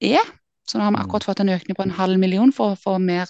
er. 0.00 0.22
Så 0.66 0.78
nå 0.78 0.84
har 0.84 0.90
vi 0.90 0.96
Mm. 0.98 1.06
akkurat 1.06 1.24
fått 1.24 1.40
en 1.40 1.48
økning 1.48 1.76
på 1.76 1.82
en 1.82 1.90
halv 1.90 2.18
million 2.18 2.52
for 2.52 2.72
å 2.74 2.78
få 2.78 2.98
mer 3.00 3.26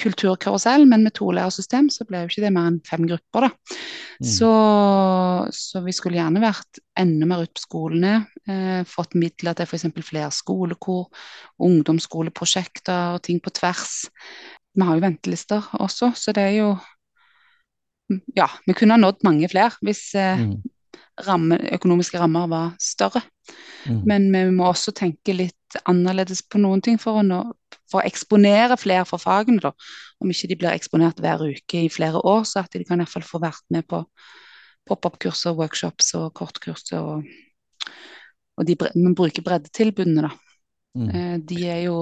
kulturkarusell, 0.00 0.86
men 0.88 1.02
med 1.06 1.14
to 1.16 1.30
lærersystem 1.34 1.88
så 1.92 2.06
ble 2.08 2.22
jo 2.22 2.30
ikke 2.30 2.44
det 2.44 2.52
mer 2.54 2.70
enn 2.70 2.78
fem 2.86 3.04
grupper, 3.08 3.46
da. 3.46 3.76
Mm. 4.22 4.28
Så, 4.28 4.50
så 5.56 5.82
vi 5.84 5.94
skulle 5.96 6.18
gjerne 6.20 6.42
vært 6.42 6.80
enda 6.98 7.28
mer 7.28 7.44
ute 7.44 7.56
på 7.58 7.64
skolene. 7.64 8.14
Eh, 8.48 8.82
fått 8.88 9.16
midler 9.18 9.56
til 9.58 9.66
f.eks. 9.68 9.88
flere 10.06 10.30
skolekor, 10.34 11.08
ungdomsskoleprosjekter 11.62 13.16
og 13.16 13.22
ting 13.26 13.40
på 13.42 13.52
tvers. 13.54 14.06
Vi 14.72 14.86
har 14.86 14.96
jo 14.96 15.04
ventelister 15.04 15.72
også, 15.82 16.12
så 16.16 16.34
det 16.36 16.48
er 16.50 16.58
jo 16.62 16.72
Ja, 18.36 18.48
vi 18.66 18.74
kunne 18.76 18.92
ha 18.92 19.00
nådd 19.00 19.22
mange 19.24 19.48
flere 19.48 19.72
hvis 19.80 20.14
eh, 20.14 20.36
Mm. 20.36 20.58
ramme, 21.24 21.56
økonomiske 21.72 22.18
rammer 22.20 22.48
var 22.48 22.72
større. 22.80 23.22
Mm. 23.86 24.02
Men 24.06 24.32
vi 24.32 24.50
må 24.56 24.66
også 24.68 24.92
tenke 24.92 25.32
litt 25.32 25.61
annerledes 25.88 26.42
på 26.44 26.60
noen 26.60 26.82
ting 26.84 26.98
for 27.00 27.20
å, 27.20 27.24
nå, 27.26 27.40
for 27.90 28.00
å 28.00 28.06
eksponere 28.08 28.76
flere 28.80 29.06
for 29.08 29.22
fagene. 29.22 29.62
Da. 29.62 29.72
Om 30.22 30.32
ikke 30.34 30.50
de 30.50 30.58
blir 30.60 30.74
eksponert 30.74 31.20
hver 31.22 31.44
uke 31.48 31.84
i 31.86 31.90
flere 31.92 32.20
år, 32.20 32.44
så 32.48 32.62
at 32.62 32.74
de 32.76 32.84
kan 32.88 33.00
i 33.00 33.04
hvert 33.06 33.14
fall 33.14 33.26
få 33.26 33.40
vært 33.42 33.64
med 33.74 33.86
på 33.90 34.02
pop-up-kurs 34.88 35.44
og 35.50 35.62
workshops 35.62 36.12
og 36.18 36.32
kortkurs. 36.38 36.84
Og, 36.98 37.24
og 38.58 38.68
de, 38.68 38.76
bre- 38.78 38.92
bruker 39.16 39.44
breddetilbudene, 39.46 40.28
da. 40.28 40.32
Mm. 40.98 41.08
Eh, 41.08 41.34
De 41.48 41.64
er 41.70 41.82
jo, 41.86 41.98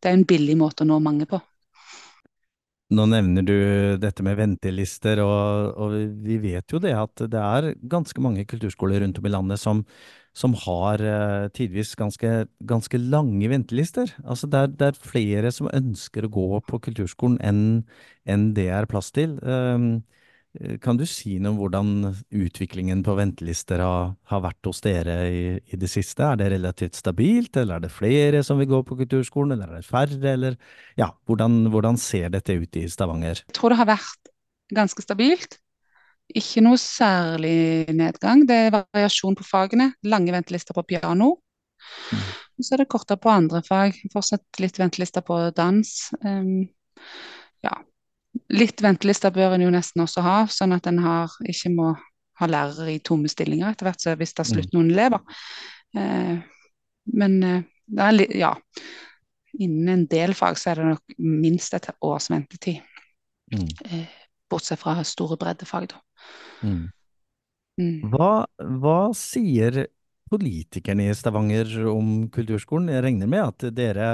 det 0.00 0.10
er 0.10 0.18
en 0.18 0.28
billig 0.28 0.56
måte 0.60 0.84
å 0.84 0.88
nå 0.90 1.00
mange 1.02 1.28
på. 1.30 1.40
Nå 2.94 3.06
nevner 3.08 3.42
du 3.42 3.54
dette 3.98 4.22
med 4.22 4.36
ventelister, 4.36 5.22
og, 5.24 5.70
og 5.80 5.94
vi 6.26 6.36
vet 6.42 6.70
jo 6.70 6.78
det 6.82 6.92
at 6.94 7.22
det 7.32 7.40
er 7.40 7.70
ganske 7.90 8.20
mange 8.22 8.44
kulturskoler 8.46 9.00
rundt 9.02 9.18
om 9.18 9.26
i 9.26 9.32
landet 9.32 9.62
som, 9.62 9.80
som 10.34 10.56
har 10.64 11.02
uh, 11.02 11.46
tidvis 11.54 11.94
ganske, 11.98 12.32
ganske 12.66 12.98
lange 12.98 13.50
ventelister. 13.52 14.10
Altså 14.24 14.50
det 14.50 14.60
er, 14.60 14.72
det 14.74 14.88
er 14.88 15.04
flere 15.12 15.52
som 15.54 15.70
ønsker 15.70 16.26
å 16.26 16.32
gå 16.34 16.48
på 16.66 16.82
kulturskolen 16.88 17.38
enn 17.44 17.62
enn 18.24 18.50
det 18.56 18.70
er 18.72 18.88
plass 18.88 19.10
til. 19.14 19.36
Um, 19.44 20.02
kan 20.80 20.94
du 20.94 21.02
si 21.08 21.40
noe 21.42 21.50
om 21.50 21.56
hvordan 21.58 21.88
utviklingen 22.30 23.02
på 23.04 23.16
ventelister 23.18 23.82
har, 23.82 24.12
har 24.30 24.42
vært 24.44 24.68
hos 24.68 24.80
dere 24.84 25.16
i, 25.26 25.40
i 25.58 25.78
det 25.80 25.90
siste? 25.90 26.22
Er 26.22 26.38
det 26.38 26.52
relativt 26.52 26.94
stabilt, 26.94 27.58
eller 27.58 27.80
er 27.80 27.84
det 27.84 27.90
flere 27.92 28.42
som 28.46 28.60
vil 28.62 28.70
gå 28.70 28.80
på 28.86 28.98
kulturskolen, 29.02 29.56
eller 29.56 29.72
er 29.72 29.82
det 29.82 29.88
færre, 29.88 30.20
eller 30.30 30.56
ja, 31.00 31.10
hvordan, 31.26 31.64
hvordan 31.74 31.98
ser 31.98 32.30
dette 32.36 32.54
ut 32.54 32.78
i 32.78 32.86
Stavanger? 32.90 33.42
Jeg 33.42 33.58
tror 33.58 33.74
det 33.74 33.80
har 33.82 33.90
vært 33.96 34.30
ganske 34.74 35.02
stabilt. 35.04 35.58
Ikke 36.32 36.62
noe 36.64 36.78
særlig 36.80 37.92
nedgang. 37.92 38.46
Det 38.48 38.56
er 38.56 38.72
variasjon 38.74 39.36
på 39.36 39.44
fagene. 39.46 39.90
Lange 40.08 40.32
ventelister 40.32 40.76
på 40.76 40.86
piano. 40.88 41.34
Mm. 42.12 42.22
Og 42.54 42.64
så 42.64 42.74
er 42.74 42.82
det 42.82 42.90
kortere 42.92 43.20
på 43.20 43.32
andre 43.32 43.60
fag. 43.66 43.98
Fortsatt 44.12 44.62
litt 44.62 44.78
ventelister 44.80 45.24
på 45.26 45.36
dans. 45.56 45.92
Um, 46.24 46.64
ja. 47.64 47.74
Litt 48.54 48.82
ventelister 48.82 49.34
bør 49.34 49.54
en 49.56 49.66
jo 49.66 49.70
nesten 49.74 50.02
også 50.02 50.24
ha, 50.24 50.38
sånn 50.50 50.74
at 50.74 50.88
en 50.90 50.98
har, 51.04 51.34
ikke 51.46 51.70
må 51.74 51.92
ha 52.40 52.48
lærere 52.50 52.96
i 52.96 53.02
tomme 53.04 53.30
stillinger 53.30 53.70
etter 53.70 53.86
hvert, 53.86 54.02
så 54.02 54.16
hvis 54.18 54.34
det 54.34 54.42
er 54.42 54.50
slutt 54.50 54.74
noen 54.74 54.90
elever. 54.90 55.22
Uh, 55.94 56.40
men 57.14 57.36
uh, 57.44 57.60
det 57.86 58.06
er 58.08 58.16
litt, 58.16 58.34
ja. 58.40 58.54
Innen 59.54 59.92
en 59.92 60.06
del 60.10 60.34
fag 60.34 60.58
så 60.58 60.72
er 60.72 60.80
det 60.80 60.90
nok 60.94 61.18
minst 61.22 61.76
et 61.76 61.90
års 62.02 62.26
ventetid. 62.32 62.80
Mm. 63.54 63.68
Eh, 63.86 64.14
bortsett 64.50 64.80
fra 64.80 64.96
store 65.06 65.38
breddefag, 65.38 65.92
da. 65.92 66.00
Mm. 66.64 66.84
Mm. 67.80 68.10
Hva, 68.12 68.46
hva 68.80 68.98
sier 69.18 69.84
politikerne 70.30 71.08
i 71.10 71.14
Stavanger 71.14 71.70
om 71.90 72.26
kulturskolen? 72.32 72.90
Jeg 72.92 73.04
regner 73.04 73.30
med 73.30 73.42
at 73.44 73.66
dere 73.76 74.08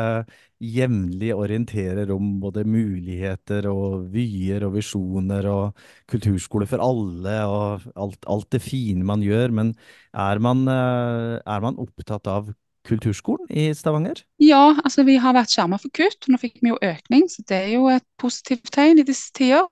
jevnlig 0.60 1.30
orienterer 1.36 2.10
om 2.12 2.34
både 2.42 2.64
muligheter 2.68 3.68
og 3.70 4.08
vyer 4.12 4.66
og 4.66 4.74
visjoner 4.76 5.48
og 5.48 5.84
kulturskole 6.10 6.68
for 6.68 6.82
alle 6.84 7.36
og 7.48 7.86
alt, 7.94 8.26
alt 8.26 8.50
det 8.52 8.62
fine 8.64 9.06
man 9.06 9.24
gjør, 9.24 9.54
men 9.60 9.72
er 10.12 10.42
man, 10.42 10.66
eh, 10.68 11.38
er 11.40 11.64
man 11.64 11.78
opptatt 11.80 12.28
av 12.28 12.50
kulturskolen 12.88 13.48
i 13.52 13.70
Stavanger? 13.76 14.24
Ja, 14.42 14.74
altså 14.82 15.04
vi 15.06 15.18
har 15.20 15.36
vært 15.36 15.52
skjermet 15.52 15.84
for 15.84 15.92
kutt. 15.94 16.28
Nå 16.28 16.40
fikk 16.40 16.60
vi 16.64 16.72
jo 16.72 16.80
økning, 16.82 17.28
så 17.30 17.44
det 17.48 17.62
er 17.64 17.72
jo 17.76 17.88
et 17.92 18.06
positivt 18.20 18.72
tegn 18.74 19.02
i 19.02 19.06
disse 19.06 19.30
tider. 19.36 19.68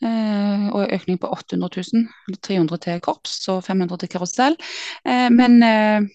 Eh, 0.00 0.68
og 0.72 0.88
økning 0.96 1.18
på 1.20 1.28
800 1.28 1.82
000. 1.92 2.38
300 2.40 2.80
til 2.86 3.00
korps 3.04 3.34
og 3.52 3.60
500 3.66 4.00
til 4.00 4.10
karusell. 4.14 4.56
Eh, 5.04 5.28
men 5.32 5.60
eh, 5.66 6.06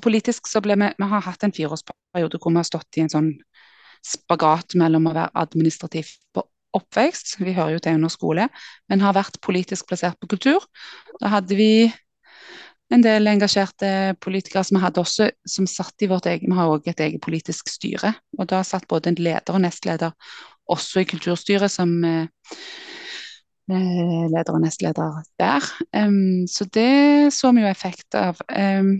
politisk 0.00 0.48
så 0.48 0.62
ble 0.64 0.78
vi 0.80 0.88
Vi 0.96 1.08
har 1.10 1.26
hatt 1.26 1.44
en 1.44 1.52
fireårsperiode 1.52 2.40
hvor 2.40 2.54
vi 2.54 2.62
har 2.62 2.68
stått 2.68 2.98
i 2.98 3.04
en 3.04 3.12
sånn 3.12 3.30
spagat 4.04 4.76
mellom 4.80 5.08
å 5.08 5.14
være 5.16 5.32
administrativt 5.44 6.16
på 6.32 6.44
oppvekst, 6.74 7.36
vi 7.38 7.54
hører 7.54 7.76
jo 7.76 7.82
til 7.84 8.00
under 8.00 8.10
skole, 8.10 8.48
men 8.90 9.02
har 9.04 9.14
vært 9.14 9.38
politisk 9.44 9.86
plassert 9.88 10.18
på 10.20 10.26
kultur. 10.32 10.64
Da 11.20 11.30
hadde 11.36 11.54
vi 11.54 11.86
en 12.92 13.04
del 13.04 13.30
engasjerte 13.30 14.16
politikere 14.20 14.64
som 14.66 14.80
hadde 14.82 15.00
også, 15.00 15.28
som 15.48 15.68
satt 15.70 16.02
i 16.02 16.08
vårt 16.10 16.26
eget 16.26 16.48
Vi 16.48 16.56
har 16.56 16.72
også 16.72 16.90
et 16.90 17.04
eget 17.06 17.22
politisk 17.22 17.70
styre, 17.70 18.12
og 18.38 18.50
da 18.50 18.64
satt 18.66 18.88
både 18.90 19.12
en 19.12 19.20
leder 19.22 19.54
og 19.54 19.62
nestleder 19.62 20.12
også 20.68 21.04
i 21.04 21.08
kulturstyret 21.08 21.70
som 21.70 21.94
leder 23.68 24.52
og 24.52 24.60
nestleder 24.62 25.22
der. 25.40 25.66
Um, 25.96 26.46
så 26.50 26.66
det 26.68 27.32
så 27.32 27.52
vi 27.52 27.64
jo 27.64 27.70
effekt 27.70 28.14
av. 28.18 28.40
Um, 28.48 28.98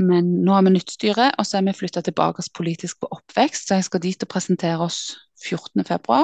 men 0.00 0.28
nå 0.44 0.54
har 0.54 0.64
vi 0.64 0.74
nytt 0.74 0.92
styre, 0.94 1.30
og 1.38 1.46
så 1.46 1.58
er 1.58 1.66
vi 1.66 1.76
flytta 1.76 2.02
tilbake 2.04 2.42
politisk 2.54 3.02
på 3.02 3.10
oppvekst. 3.12 3.68
Så 3.68 3.78
jeg 3.78 3.88
skal 3.88 4.02
dit 4.02 4.24
og 4.24 4.30
presentere 4.30 4.80
oss 4.86 5.16
14.2. 5.44 6.22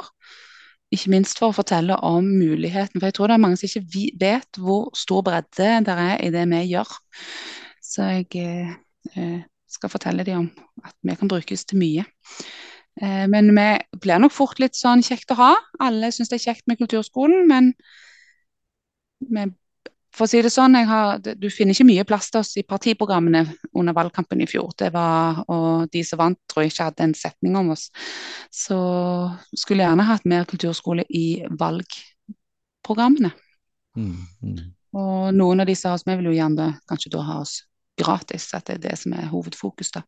Ikke 0.94 1.12
minst 1.12 1.38
for 1.40 1.52
å 1.52 1.56
fortelle 1.56 1.98
om 2.06 2.24
muligheten. 2.24 3.00
For 3.00 3.10
jeg 3.10 3.18
tror 3.18 3.28
det 3.28 3.36
er 3.36 3.44
mange 3.44 3.60
som 3.60 3.68
ikke 3.68 4.20
vet 4.22 4.60
hvor 4.62 4.88
stor 4.96 5.24
bredde 5.26 5.68
det 5.84 5.96
er 5.98 6.16
i 6.24 6.32
det 6.32 6.46
vi 6.48 6.62
gjør. 6.70 6.94
Så 7.84 8.08
jeg 8.08 8.46
eh, 9.14 9.42
skal 9.68 9.92
fortelle 9.92 10.24
dem 10.24 10.48
om 10.48 10.48
at 10.84 10.96
vi 11.04 11.16
kan 11.18 11.28
brukes 11.30 11.66
til 11.68 11.80
mye. 11.82 12.06
Eh, 13.02 13.24
men 13.30 13.52
vi 13.54 13.68
blir 14.02 14.20
nok 14.22 14.34
fort 14.34 14.60
litt 14.62 14.78
sånn 14.78 15.04
kjekt 15.06 15.32
å 15.34 15.38
ha. 15.38 15.54
Alle 15.84 16.10
syns 16.14 16.32
det 16.32 16.40
er 16.40 16.46
kjekt 16.50 16.68
med 16.70 16.80
kulturskolen, 16.80 17.46
men 17.50 17.72
vi 19.28 19.48
for 20.18 20.26
å 20.26 20.30
si 20.30 20.40
det 20.42 20.50
sånn, 20.50 20.74
har, 20.88 21.20
du 21.20 21.46
finner 21.52 21.76
ikke 21.76 21.86
mye 21.86 22.04
plass 22.08 22.30
til 22.32 22.40
oss 22.40 22.56
i 22.58 22.64
partiprogrammene 22.66 23.44
under 23.78 23.94
valgkampen 23.94 24.40
i 24.42 24.48
fjor. 24.50 24.72
Det 24.78 24.88
var, 24.94 25.44
og 25.52 25.92
de 25.94 26.02
som 26.06 26.18
vant, 26.18 26.38
tror 26.50 26.64
jeg 26.64 26.72
ikke 26.72 26.88
hadde 26.88 27.06
en 27.06 27.14
setning 27.14 27.58
om 27.60 27.70
oss. 27.74 27.88
Så 28.50 28.78
skulle 29.52 29.84
jeg 29.84 29.92
gjerne 29.92 30.08
hatt 30.08 30.26
mer 30.28 30.48
kulturskole 30.50 31.04
i 31.14 31.26
valgprogrammene. 31.60 33.30
Mm, 33.98 34.14
mm. 34.42 34.58
Og 34.98 35.34
noen 35.36 35.62
av 35.62 35.70
de 35.70 35.76
sa 35.78 35.94
oss 35.94 36.06
vi 36.08 36.16
vil 36.18 36.32
jo 36.32 36.38
gjerne 36.38 36.72
kanskje 36.90 37.12
da 37.14 37.24
ha 37.28 37.40
oss 37.44 37.60
gratis, 37.98 38.48
at 38.54 38.66
det 38.66 38.78
er 38.78 38.84
det 38.88 38.98
som 38.98 39.14
er 39.14 39.30
hovedfokus, 39.30 39.92
da, 39.94 40.02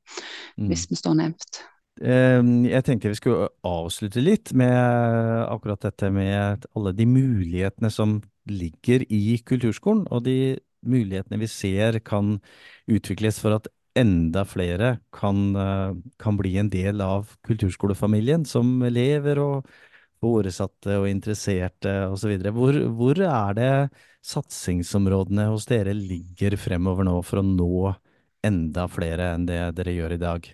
mm. 0.56 0.70
hvis 0.70 0.88
vi 0.90 0.98
står 0.98 1.20
nevnt. 1.22 1.62
Ehm, 2.00 2.64
jeg 2.64 2.84
tenkte 2.86 3.12
vi 3.12 3.18
skulle 3.18 3.50
avslutte 3.66 4.22
litt 4.24 4.54
med 4.56 4.72
akkurat 5.52 5.82
dette 5.84 6.08
med 6.14 6.64
alle 6.72 6.94
de 6.96 7.06
mulighetene 7.08 7.90
som 7.92 8.20
ligger 8.48 9.04
i 9.12 9.36
kulturskolen, 9.44 10.06
og 10.08 10.24
de 10.24 10.56
mulighetene 10.80 11.40
vi 11.42 11.50
ser 11.50 12.00
kan 12.00 12.38
utvikles 12.88 13.40
for 13.42 13.58
at 13.58 13.68
enda 14.00 14.46
flere 14.48 14.98
kan, 15.12 15.56
eh, 15.56 15.92
kan 16.18 16.36
bli 16.38 16.56
en 16.56 16.70
del 16.70 17.00
av 17.04 17.36
kulturskolefamilien, 17.44 18.46
som 18.46 18.80
elever 18.82 19.38
og 19.38 19.68
foresatte 20.20 20.96
og 21.00 21.08
interesserte 21.08 21.92
osv. 22.08 22.38
Hvor, 22.52 22.76
hvor 22.96 23.20
er 23.20 23.54
det 23.54 23.90
satsingsområdene 24.24 25.48
hos 25.48 25.66
dere 25.66 25.92
ligger 25.96 26.56
fremover 26.56 27.04
nå 27.04 27.20
for 27.24 27.40
å 27.40 27.44
nå 27.44 27.94
enda 28.44 28.86
flere 28.88 29.34
enn 29.34 29.46
det 29.48 29.60
dere 29.76 29.96
gjør 29.96 30.16
i 30.16 30.20
dag? 30.20 30.48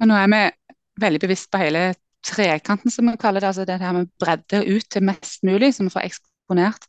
Nå 0.00 0.16
er 0.16 0.30
vi 0.32 0.42
veldig 1.00 1.22
bevisst 1.24 1.50
på 1.52 1.62
hele 1.62 1.90
trekanten, 2.26 2.92
som 2.92 3.08
vi 3.08 3.16
kaller 3.20 3.42
det. 3.42 3.50
Altså 3.50 3.66
det 3.68 3.80
her 3.80 3.96
med 3.96 4.12
bredde 4.20 4.62
ut 4.68 4.86
til 4.90 5.04
mest 5.06 5.44
mulig, 5.46 5.72
så 5.74 5.86
vi 5.86 5.94
får 5.94 6.08
eksponert 6.10 6.88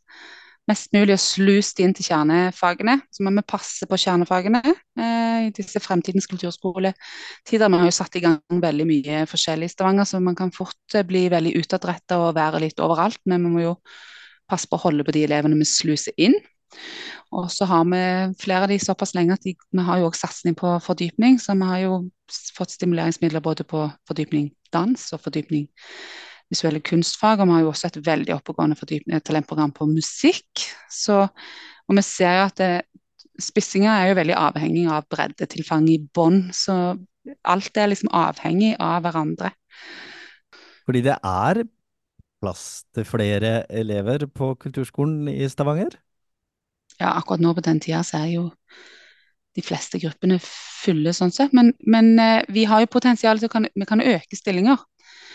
mest 0.70 0.92
mulig 0.94 1.16
og 1.16 1.22
slust 1.22 1.80
inn 1.82 1.94
til 1.96 2.06
kjernefagene. 2.06 2.98
Så 3.10 3.24
må 3.24 3.32
vi 3.34 3.44
passe 3.48 3.88
på 3.88 3.98
kjernefagene 3.98 4.62
eh, 4.62 5.48
i 5.48 5.50
disse 5.56 5.82
fremtidens 5.82 6.28
kulturskoletider. 6.30 7.72
Vi 7.72 7.80
har 7.82 7.88
jo 7.88 7.96
satt 7.96 8.18
i 8.18 8.22
gang 8.24 8.62
veldig 8.62 8.86
mye 8.88 9.24
forskjellig 9.30 9.70
i 9.70 9.74
Stavanger, 9.74 10.08
så 10.08 10.22
man 10.22 10.38
kan 10.38 10.54
fort 10.54 10.96
eh, 10.96 11.06
bli 11.06 11.26
veldig 11.32 11.56
utadretta 11.58 12.20
og 12.22 12.36
være 12.38 12.62
litt 12.66 12.82
overalt. 12.82 13.20
Men 13.26 13.48
vi 13.48 13.54
må 13.56 13.66
jo 13.66 13.76
passe 14.50 14.68
på 14.70 14.78
å 14.78 14.84
holde 14.86 15.06
på 15.06 15.14
de 15.16 15.26
elevene 15.26 15.58
vi 15.58 15.68
sluser 15.68 16.14
inn. 16.20 16.36
Og 17.32 17.48
så 17.52 17.66
har 17.68 17.84
vi 17.88 18.02
flere 18.42 18.66
av 18.66 18.72
de 18.72 18.78
såpass 18.82 19.14
lenge 19.16 19.36
at 19.36 19.44
de, 19.46 19.54
vi 19.56 19.84
har 19.86 20.00
jo 20.00 20.10
også 20.10 20.26
satsing 20.26 20.56
på 20.58 20.74
fordypning. 20.84 21.38
Så 21.40 21.56
vi 21.56 21.68
har 21.68 21.80
jo 21.84 21.94
fått 22.56 22.74
stimuleringsmidler 22.76 23.44
både 23.44 23.64
på 23.68 23.86
fordypning 24.08 24.50
dans 24.74 25.08
og 25.12 25.22
fordypning 25.24 25.66
visuelle 26.52 26.82
kunstfag. 26.84 27.40
Og 27.40 27.48
vi 27.48 27.56
har 27.56 27.64
jo 27.64 27.72
også 27.72 27.90
et 27.90 28.00
veldig 28.06 28.36
oppegående 28.36 29.20
talentprogram 29.24 29.72
på 29.76 29.88
musikk. 29.90 30.66
Så, 30.92 31.24
og 31.88 31.98
vi 31.98 32.04
ser 32.06 32.36
jo 32.38 32.46
at 32.50 32.60
det, 32.60 32.72
spissinga 33.40 33.96
er 33.96 34.12
jo 34.12 34.20
veldig 34.20 34.36
avhengig 34.36 34.86
av 34.92 35.08
breddetilfang 35.10 35.88
i 35.88 36.00
bånn. 36.14 36.50
Så 36.52 36.76
alt 37.48 37.78
er 37.78 37.92
liksom 37.92 38.12
avhengig 38.12 38.74
av 38.82 39.04
hverandre. 39.06 39.54
Fordi 40.84 41.04
det 41.06 41.16
er 41.16 41.62
plass 42.42 42.82
til 42.94 43.06
flere 43.06 43.62
elever 43.70 44.26
på 44.26 44.52
kulturskolen 44.60 45.30
i 45.30 45.46
Stavanger? 45.50 45.94
Ja, 47.02 47.12
akkurat 47.18 47.42
nå 47.42 47.52
på 47.56 47.64
den 47.66 47.80
tida 47.82 48.02
så 48.06 48.22
er 48.22 48.32
jo 48.36 48.46
de 49.52 49.64
fleste 49.64 50.00
gruppene 50.00 50.38
fulle 50.42 51.12
sånn 51.16 51.32
sett. 51.34 51.52
Men, 51.56 51.72
men 51.84 52.14
eh, 52.22 52.40
vi 52.52 52.64
har 52.68 52.82
jo 52.82 52.92
potensial 52.92 53.40
til 53.40 53.50
å 53.50 53.64
vi 53.68 53.88
kan 53.88 54.00
øke 54.00 54.38
stillinger. 54.38 54.80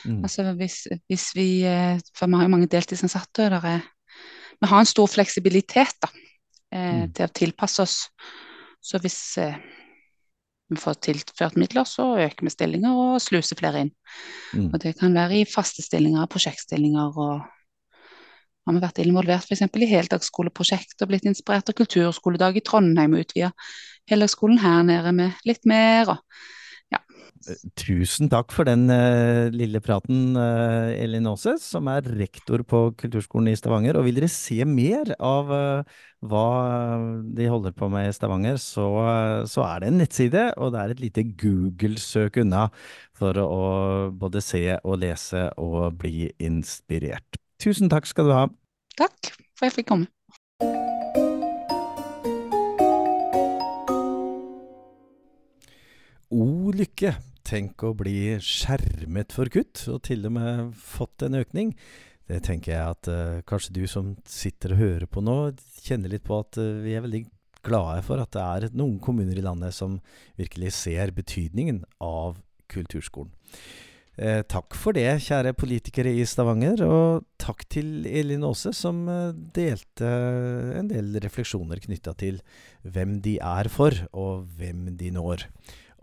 Mm. 0.07 0.21
Altså 0.23 0.45
hvis, 0.57 0.85
hvis, 1.09 1.31
vi 1.35 1.47
eh, 1.67 1.97
For 2.15 2.29
vi 2.29 2.39
har 2.39 2.47
jo 2.47 2.53
mange 2.53 2.69
deltidsansatte. 2.71 3.49
Der 3.53 3.67
er, 3.75 3.85
vi 4.61 4.69
har 4.71 4.81
en 4.81 4.89
stor 4.89 5.09
fleksibilitet 5.11 5.97
da, 6.03 6.11
eh, 6.73 7.03
mm. 7.03 7.11
til 7.17 7.27
å 7.27 7.35
tilpasse 7.41 7.83
oss. 7.83 7.97
Så 8.81 9.01
hvis 9.03 9.19
eh, 9.41 9.59
vi 10.71 10.79
får 10.79 10.97
tilført 11.05 11.59
midler, 11.59 11.87
så 11.87 12.15
øker 12.19 12.47
vi 12.47 12.51
stillinger 12.51 12.97
og 12.97 13.21
sluser 13.23 13.59
flere 13.59 13.85
inn. 13.85 13.93
Mm. 14.53 14.71
Og 14.71 14.81
det 14.83 14.97
kan 14.99 15.15
være 15.15 15.41
i 15.41 15.47
faste 15.47 15.85
stillinger, 15.85 16.27
prosjektstillinger 16.31 17.15
og 17.15 17.45
har 18.67 18.75
vi 18.75 18.83
vært 18.83 18.99
involvert 19.03 19.47
f.eks. 19.47 19.63
i 19.63 19.91
heldagsskoleprosjekt 19.93 21.01
og 21.01 21.11
blitt 21.11 21.27
inspirert 21.29 21.71
av 21.71 21.77
kulturskoledag 21.77 22.59
i 22.59 22.65
Trondheim 22.67 23.15
og 23.15 23.23
utvida 23.23 23.53
heldagsskolen 24.11 24.59
her 24.63 24.85
nede 24.87 25.15
med 25.15 25.47
litt 25.47 25.67
mer. 25.67 26.15
og 26.15 26.23
ja. 26.93 27.01
Tusen 27.79 28.29
takk 28.31 28.53
for 28.55 28.67
den 28.67 28.87
uh, 28.91 29.47
lille 29.51 29.81
praten, 29.83 30.35
uh, 30.39 30.91
Elin 30.95 31.27
Aase, 31.31 31.57
som 31.63 31.87
er 31.91 32.07
rektor 32.19 32.63
på 32.67 32.83
Kulturskolen 32.99 33.51
i 33.51 33.57
Stavanger. 33.59 33.99
Og 33.99 34.07
vil 34.07 34.19
dere 34.19 34.31
se 34.31 34.59
mer 34.67 35.11
av 35.15 35.51
uh, 35.51 35.97
hva 36.27 36.45
de 37.37 37.49
holder 37.51 37.75
på 37.77 37.91
med 37.93 38.09
i 38.09 38.13
Stavanger, 38.15 38.59
så, 38.59 38.87
så, 39.47 39.63
er 39.67 39.83
det 39.83 39.91
en 39.91 39.99
nettside, 40.01 40.45
og 40.57 40.71
det 40.73 40.83
er 40.83 40.95
et 40.95 41.03
lite 41.03 41.27
Google-søk 41.39 42.39
unna 42.43 42.67
for 43.15 43.37
å 43.39 43.59
både 44.15 44.43
se 44.43 44.63
og 44.81 45.03
lese 45.03 45.49
og 45.61 45.99
bli 45.99 46.31
inspirert. 46.43 47.46
Tusen 47.57 47.89
takk 47.89 48.05
skal 48.05 48.27
du 48.29 48.35
ha. 48.35 48.43
Takk 48.99 49.31
for 49.57 49.65
jeg 49.65 49.73
fikk 49.79 49.87
komme. 49.89 50.05
O 56.27 56.69
lykke, 56.75 57.15
tenk 57.47 57.81
å 57.87 57.95
bli 57.97 58.35
skjermet 58.43 59.33
for 59.33 59.49
kutt, 59.49 59.81
og 59.89 60.03
til 60.05 60.27
og 60.29 60.35
med 60.35 60.75
fått 60.77 61.25
en 61.25 61.39
økning. 61.39 61.71
Det 62.29 62.43
tenker 62.45 62.75
jeg 62.75 62.93
at 62.93 63.09
uh, 63.09 63.39
kanskje 63.47 63.73
du 63.79 63.83
som 63.89 64.13
sitter 64.29 64.75
og 64.75 64.81
hører 64.83 65.07
på 65.09 65.23
nå, 65.25 65.37
kjenner 65.81 66.13
litt 66.13 66.27
på 66.27 66.37
at 66.43 66.59
uh, 66.61 66.83
vi 66.83 66.93
er 66.93 67.05
veldig 67.07 67.23
glade 67.65 68.03
for 68.05 68.21
at 68.21 68.35
det 68.35 68.43
er 68.43 68.77
noen 68.77 68.99
kommuner 69.01 69.39
i 69.39 69.43
landet 69.43 69.73
som 69.73 69.97
virkelig 70.37 70.75
ser 70.77 71.15
betydningen 71.15 71.81
av 72.03 72.37
kulturskolen. 72.69 73.33
Eh, 74.17 74.41
takk 74.49 74.73
for 74.73 74.97
det, 74.97 75.19
kjære 75.21 75.53
politikere 75.53 76.09
i 76.17 76.23
Stavanger, 76.25 76.81
og 76.81 77.25
takk 77.47 77.63
til 77.71 78.07
Elin 78.09 78.45
Aase, 78.47 78.73
som 78.75 79.05
eh, 79.11 79.35
delte 79.55 80.09
en 80.79 80.89
del 80.91 81.15
refleksjoner 81.23 81.79
knytta 81.83 82.13
til 82.19 82.41
hvem 82.83 83.17
de 83.23 83.37
er 83.43 83.71
for, 83.71 83.95
og 84.17 84.47
hvem 84.57 84.91
de 84.99 85.13
når. 85.15 85.47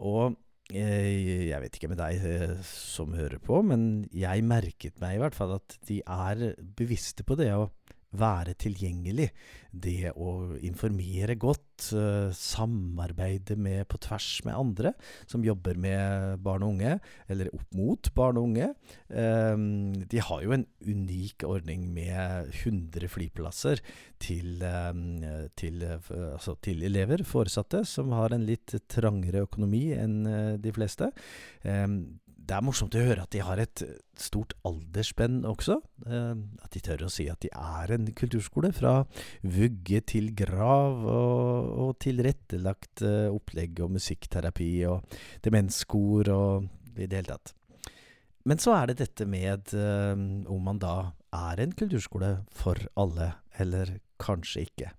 Og 0.05 0.37
eh, 0.73 1.51
jeg 1.51 1.61
vet 1.63 1.79
ikke 1.79 1.93
med 1.93 2.01
deg 2.01 2.25
eh, 2.25 2.57
som 2.69 3.15
hører 3.17 3.41
på, 3.45 3.61
men 3.67 4.05
jeg 4.15 4.47
merket 4.47 5.01
meg 5.03 5.19
i 5.19 5.23
hvert 5.25 5.37
fall 5.37 5.57
at 5.59 5.79
de 5.89 6.01
er 6.01 6.47
bevisste 6.79 7.27
på 7.27 7.37
det 7.41 7.53
å 7.55 7.69
være 8.19 8.55
tilgjengelig, 8.61 9.31
det 9.75 10.13
å 10.15 10.55
informere 10.63 11.35
godt, 11.41 11.89
uh, 11.99 12.31
samarbeide 12.31 13.57
med, 13.59 13.83
på 13.91 13.99
tvers 14.05 14.29
med 14.47 14.55
andre 14.55 14.93
som 15.27 15.43
jobber 15.45 15.79
med 15.81 16.39
barn 16.45 16.63
og 16.63 16.77
unge, 16.77 16.95
eller 17.27 17.51
opp 17.55 17.75
mot 17.75 18.11
barn 18.15 18.39
og 18.39 18.51
unge. 18.53 18.71
Um, 19.11 20.05
de 20.11 20.23
har 20.23 20.45
jo 20.45 20.55
en 20.55 20.67
unik 20.87 21.47
ordning 21.49 21.89
med 21.97 22.53
100 22.53 23.11
flyplasser 23.11 23.83
til, 24.23 24.63
um, 24.63 25.25
til, 25.59 25.83
altså 25.85 26.55
til, 26.63 26.85
elever, 26.87 27.27
foresatte, 27.27 27.83
som 27.89 28.15
har 28.15 28.35
en 28.35 28.47
litt 28.47 28.77
trangere 28.91 29.45
økonomi 29.49 29.89
enn 29.99 30.23
de 30.63 30.73
fleste. 30.75 31.11
Det 32.45 32.53
er 32.53 32.65
morsomt 32.65 32.93
å 32.99 33.01
høre 33.01 33.25
at 33.25 33.33
de 33.33 33.41
har 33.41 33.61
et 33.63 33.83
stort 34.21 34.53
aldersspenn 34.69 35.43
også. 35.49 35.79
Eh, 36.05 36.35
at 36.65 36.77
de 36.77 36.83
tør 36.85 37.07
å 37.07 37.13
si 37.13 37.27
at 37.33 37.41
de 37.45 37.51
er 37.51 37.95
en 37.97 38.09
kulturskole. 38.17 38.73
Fra 38.77 38.95
vugge 39.41 40.03
til 40.13 40.31
grav, 40.37 41.07
og, 41.09 41.71
og 41.87 41.93
tilrettelagt 42.05 43.05
eh, 43.07 43.33
opplegg 43.33 43.81
og 43.85 43.95
musikkterapi 43.97 44.73
og 44.91 45.17
demenskor 45.47 46.33
og 46.35 46.99
i 46.99 47.09
det 47.09 47.23
hele 47.23 47.33
tatt. 47.33 47.55
Men 48.45 48.61
så 48.61 48.75
er 48.77 48.91
det 48.91 49.01
dette 49.01 49.25
med 49.29 49.73
eh, 49.73 50.13
om 50.53 50.69
man 50.69 50.83
da 50.83 50.97
er 51.35 51.65
en 51.65 51.73
kulturskole 51.73 52.37
for 52.53 52.79
alle, 53.01 53.33
eller 53.57 53.97
kanskje 54.21 54.69
ikke. 54.69 54.93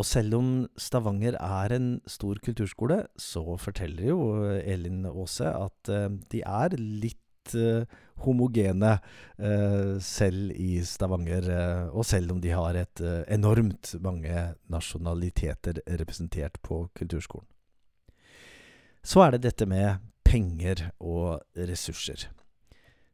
Og 0.00 0.06
selv 0.08 0.38
om 0.38 0.46
Stavanger 0.80 1.36
er 1.36 1.74
en 1.76 1.88
stor 2.08 2.38
kulturskole, 2.44 3.02
så 3.20 3.42
forteller 3.60 4.08
jo 4.08 4.20
Elin 4.64 5.04
Aase 5.10 5.50
at 5.52 5.90
eh, 5.92 6.08
de 6.32 6.40
er 6.48 6.76
litt 6.80 7.52
eh, 7.58 7.84
homogene 8.24 8.94
eh, 9.36 9.98
selv 10.00 10.54
i 10.56 10.80
Stavanger. 10.88 11.44
eh, 11.44 11.88
og 11.92 12.06
selv 12.08 12.32
om 12.32 12.40
de 12.40 12.54
har 12.56 12.78
et 12.80 13.02
eh, 13.04 13.24
enormt 13.36 13.92
mange 14.00 14.54
nasjonaliteter 14.72 15.82
representert 16.00 16.56
på 16.64 16.86
kulturskolen. 16.96 17.48
Så 19.04 19.20
er 19.26 19.34
det 19.34 19.42
dette 19.42 19.66
med 19.66 19.98
penger 20.24 20.88
og 21.00 21.42
ressurser. 21.58 22.30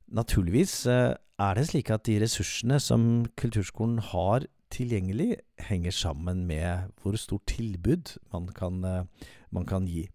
Naturligvis 0.07 0.87
eh, 0.87 1.17
er 1.43 1.59
det 1.59 1.67
slik 1.73 1.91
at 1.91 2.07
de 2.07 2.21
ressursene 2.23 2.79
som 2.79 3.27
kulturskolen 3.41 3.99
har 4.13 4.47
tilgjengelig, 4.75 5.41
henger 5.69 5.95
sammen 5.95 6.47
med 6.49 6.93
hvor 7.03 7.17
stort 7.21 7.47
tilbud 7.51 8.17
man 8.33 8.49
kan, 8.57 8.85
eh, 8.85 9.29
man 9.51 9.67
kan 9.69 9.89
gi. 9.89 10.09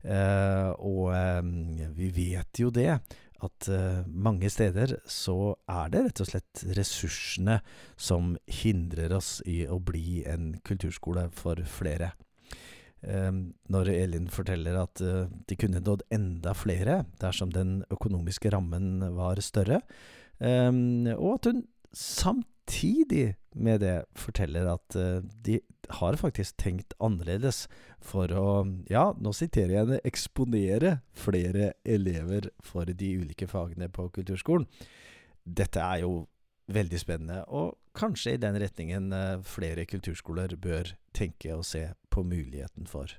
Uh, 0.00 0.72
og 0.80 1.10
eh, 1.12 1.42
vi 1.92 2.06
vet 2.16 2.60
jo 2.62 2.70
det, 2.72 2.94
at 3.40 3.68
uh, 3.68 4.00
mange 4.08 4.48
steder 4.52 4.94
så 5.08 5.54
er 5.68 5.92
det 5.92 6.02
rett 6.06 6.22
og 6.24 6.28
slett 6.30 6.62
ressursene 6.76 7.58
som 8.00 8.34
hindrer 8.48 9.12
oss 9.16 9.38
i 9.48 9.62
å 9.68 9.76
bli 9.80 10.22
en 10.28 10.54
kulturskole 10.64 11.26
for 11.36 11.60
flere. 11.68 12.14
Uh, 13.04 13.52
når 13.72 13.92
Elin 13.92 14.30
forteller 14.32 14.80
at 14.80 15.00
de 15.00 15.60
kunne 15.60 15.84
nådd 15.84 16.06
enda 16.16 16.56
flere 16.56 17.02
dersom 17.20 17.52
den 17.52 17.82
økonomiske 17.92 18.52
rammen 18.56 19.04
var 19.16 19.40
større, 19.44 19.82
og 20.40 21.32
at 21.34 21.46
hun 21.50 21.58
samtidig 21.96 23.34
med 23.54 23.80
det 23.82 23.96
forteller 24.16 24.68
at 24.70 24.96
uh, 24.96 25.22
de 25.46 25.58
har 26.00 26.18
faktisk 26.20 26.56
tenkt 26.60 26.94
annerledes 27.02 27.64
for 28.00 28.30
å, 28.30 28.64
ja, 28.90 29.10
nå 29.18 29.32
siterer 29.34 29.74
jeg 29.74 29.82
henne, 29.84 30.02
eksponere 30.06 30.98
flere 31.16 31.72
elever 31.84 32.50
for 32.62 32.86
de 32.86 33.14
ulike 33.20 33.48
fagene 33.50 33.90
på 33.90 34.06
kulturskolen. 34.14 34.68
Dette 35.44 35.82
er 35.82 36.04
jo 36.04 36.28
veldig 36.70 37.00
spennende, 37.02 37.40
og 37.50 37.74
kanskje 37.98 38.36
i 38.36 38.42
den 38.42 38.60
retningen 38.62 39.10
uh, 39.10 39.42
flere 39.42 39.86
kulturskoler 39.90 40.54
bør 40.60 40.94
tenke 41.16 41.56
og 41.56 41.66
se 41.66 41.88
på 42.10 42.22
muligheten 42.22 42.86
for. 42.86 43.10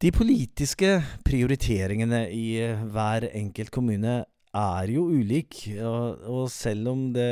De 0.00 0.10
politiske 0.12 0.98
prioriteringene 1.24 2.26
i 2.28 2.58
eh, 2.60 2.82
hver 2.92 3.30
enkelt 3.30 3.70
kommune 3.72 4.18
er 4.56 4.90
jo 4.94 5.06
ulik, 5.12 5.62
og, 5.84 6.26
og 6.26 6.44
selv 6.52 6.92
om 6.92 7.06
det 7.14 7.30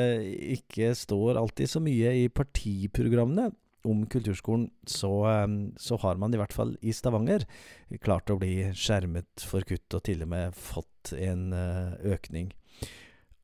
ikke 0.58 0.92
står 0.98 1.40
alltid 1.40 1.70
så 1.70 1.82
mye 1.82 2.14
i 2.24 2.26
partiprogrammene 2.32 3.50
om 3.84 4.04
kulturskolen, 4.08 4.68
så, 4.88 5.12
så 5.76 5.98
har 6.00 6.20
man 6.20 6.32
i 6.32 6.40
hvert 6.40 6.54
fall 6.56 6.72
i 6.80 6.92
Stavanger 6.96 7.44
klart 8.04 8.32
å 8.32 8.38
bli 8.40 8.70
skjermet 8.72 9.44
for 9.44 9.66
kutt, 9.68 9.86
og 9.92 10.04
til 10.08 10.24
og 10.24 10.30
med 10.32 10.56
fått 10.56 11.12
en 11.18 11.50
eh, 11.52 12.14
økning. 12.14 12.48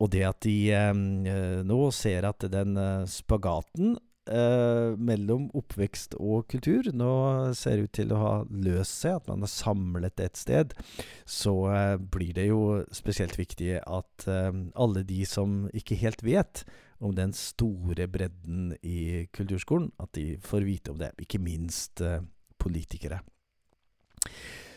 Og 0.01 0.09
det 0.15 0.25
at 0.25 0.41
de 0.47 0.57
eh, 0.73 1.61
nå 1.67 1.81
ser 1.93 2.25
at 2.31 2.47
den 2.53 2.79
eh, 2.81 3.09
spagaten 3.11 3.99
eh, 4.29 4.93
mellom 4.99 5.49
oppvekst 5.57 6.17
og 6.21 6.49
kultur 6.53 6.91
nå 6.97 7.13
ser 7.57 7.85
ut 7.85 7.93
til 7.97 8.13
å 8.13 8.21
ha 8.21 8.35
løst 8.51 9.05
seg, 9.05 9.21
at 9.21 9.31
man 9.31 9.47
er 9.47 9.53
samlet 9.53 10.23
et 10.25 10.41
sted, 10.41 10.77
så 11.25 11.55
eh, 11.73 11.97
blir 11.97 12.35
det 12.37 12.51
jo 12.51 12.63
spesielt 12.95 13.39
viktig 13.41 13.79
at 13.81 14.29
eh, 14.29 14.53
alle 14.75 15.05
de 15.09 15.25
som 15.29 15.65
ikke 15.77 15.99
helt 16.03 16.25
vet 16.27 16.65
om 17.01 17.15
den 17.17 17.33
store 17.33 18.07
bredden 18.13 18.75
i 18.85 19.27
kulturskolen, 19.33 19.89
at 20.03 20.13
de 20.17 20.35
får 20.45 20.67
vite 20.67 20.93
om 20.93 20.99
det. 21.01 21.15
Ikke 21.25 21.41
minst 21.41 22.03
eh, 22.05 22.21
politikere. 22.61 23.23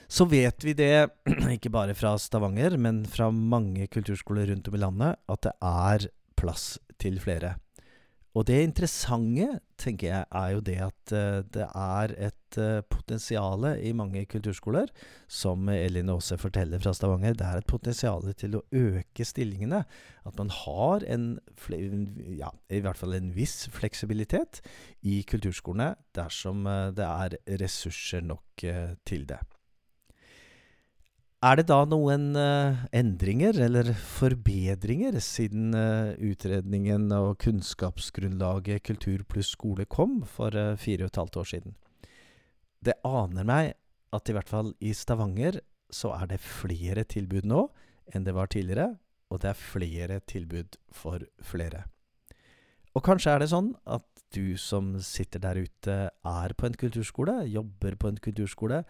Så 0.07 0.27
vet 0.29 0.63
vi 0.63 0.75
det, 0.77 1.09
ikke 1.57 1.73
bare 1.73 1.95
fra 1.97 2.15
Stavanger, 2.21 2.77
men 2.77 3.03
fra 3.09 3.31
mange 3.33 3.89
kulturskoler 3.91 4.51
rundt 4.51 4.69
om 4.69 4.77
i 4.77 4.83
landet, 4.83 5.19
at 5.27 5.47
det 5.47 5.53
er 5.57 6.07
plass 6.39 6.77
til 7.01 7.19
flere. 7.23 7.57
Og 8.33 8.47
det 8.49 8.55
interessante, 8.65 9.59
tenker 9.77 10.07
jeg, 10.07 10.25
er 10.33 10.53
jo 10.55 10.61
det 10.65 10.77
at 10.81 11.13
eh, 11.13 11.43
det 11.53 11.67
er 11.69 12.13
et 12.29 12.57
uh, 12.57 12.81
potensial 12.89 13.67
i 13.77 13.91
mange 13.93 14.23
kulturskoler, 14.29 14.89
som 15.29 15.69
Elin 15.69 16.09
Aase 16.09 16.39
forteller 16.41 16.81
fra 16.81 16.95
Stavanger. 16.97 17.37
Det 17.37 17.45
er 17.45 17.61
et 17.61 17.69
potensial 17.69 18.25
til 18.39 18.57
å 18.57 18.63
øke 18.73 19.25
stillingene. 19.27 19.83
At 20.25 20.41
man 20.41 20.49
har 20.53 21.05
en, 21.05 21.35
ja, 22.39 22.49
i 22.73 22.81
hvert 22.81 22.97
fall 22.97 23.13
en 23.19 23.33
viss 23.37 23.67
fleksibilitet 23.73 24.63
i 25.05 25.21
kulturskolene 25.29 25.93
dersom 26.17 26.65
uh, 26.65 26.89
det 26.95 27.05
er 27.05 27.37
ressurser 27.61 28.25
nok 28.25 28.65
til 29.05 29.29
det. 29.29 29.43
Er 31.43 31.59
det 31.59 31.65
da 31.67 31.81
noen 31.83 32.37
uh, 32.39 32.85
endringer 32.95 33.57
eller 33.65 33.89
forbedringer 33.99 35.17
siden 35.19 35.73
uh, 35.75 36.13
utredningen 36.23 37.09
og 37.17 37.33
kunnskapsgrunnlaget 37.43 38.85
Kultur 38.87 39.25
pluss 39.27 39.49
skole 39.51 39.83
kom 39.83 40.21
for 40.23 40.55
uh, 40.55 40.77
fire 40.79 41.03
og 41.03 41.11
et 41.11 41.19
halvt 41.19 41.39
år 41.41 41.49
siden? 41.51 41.75
Det 42.79 42.95
aner 43.03 43.49
meg 43.49 43.73
at 44.15 44.31
i 44.31 44.37
hvert 44.37 44.53
fall 44.53 44.71
i 44.79 44.93
Stavanger 44.95 45.59
så 45.91 46.13
er 46.15 46.31
det 46.31 46.39
flere 46.39 47.03
tilbud 47.03 47.43
nå 47.51 47.65
enn 48.15 48.23
det 48.23 48.37
var 48.37 48.47
tidligere, 48.47 48.93
og 49.27 49.43
det 49.43 49.51
er 49.51 49.59
flere 49.59 50.21
tilbud 50.23 50.79
for 50.95 51.27
flere. 51.43 51.83
Og 52.95 53.03
kanskje 53.03 53.35
er 53.35 53.43
det 53.43 53.51
sånn 53.51 53.73
at 53.83 54.07
du 54.33 54.57
som 54.59 54.93
sitter 55.03 55.41
der 55.43 55.59
ute 55.61 55.95
er 56.09 56.53
på 56.57 56.67
en 56.67 56.75
kulturskole, 56.77 57.35
jobber 57.51 57.95
på 57.99 58.11
en 58.11 58.19
kulturskole, 58.21 58.83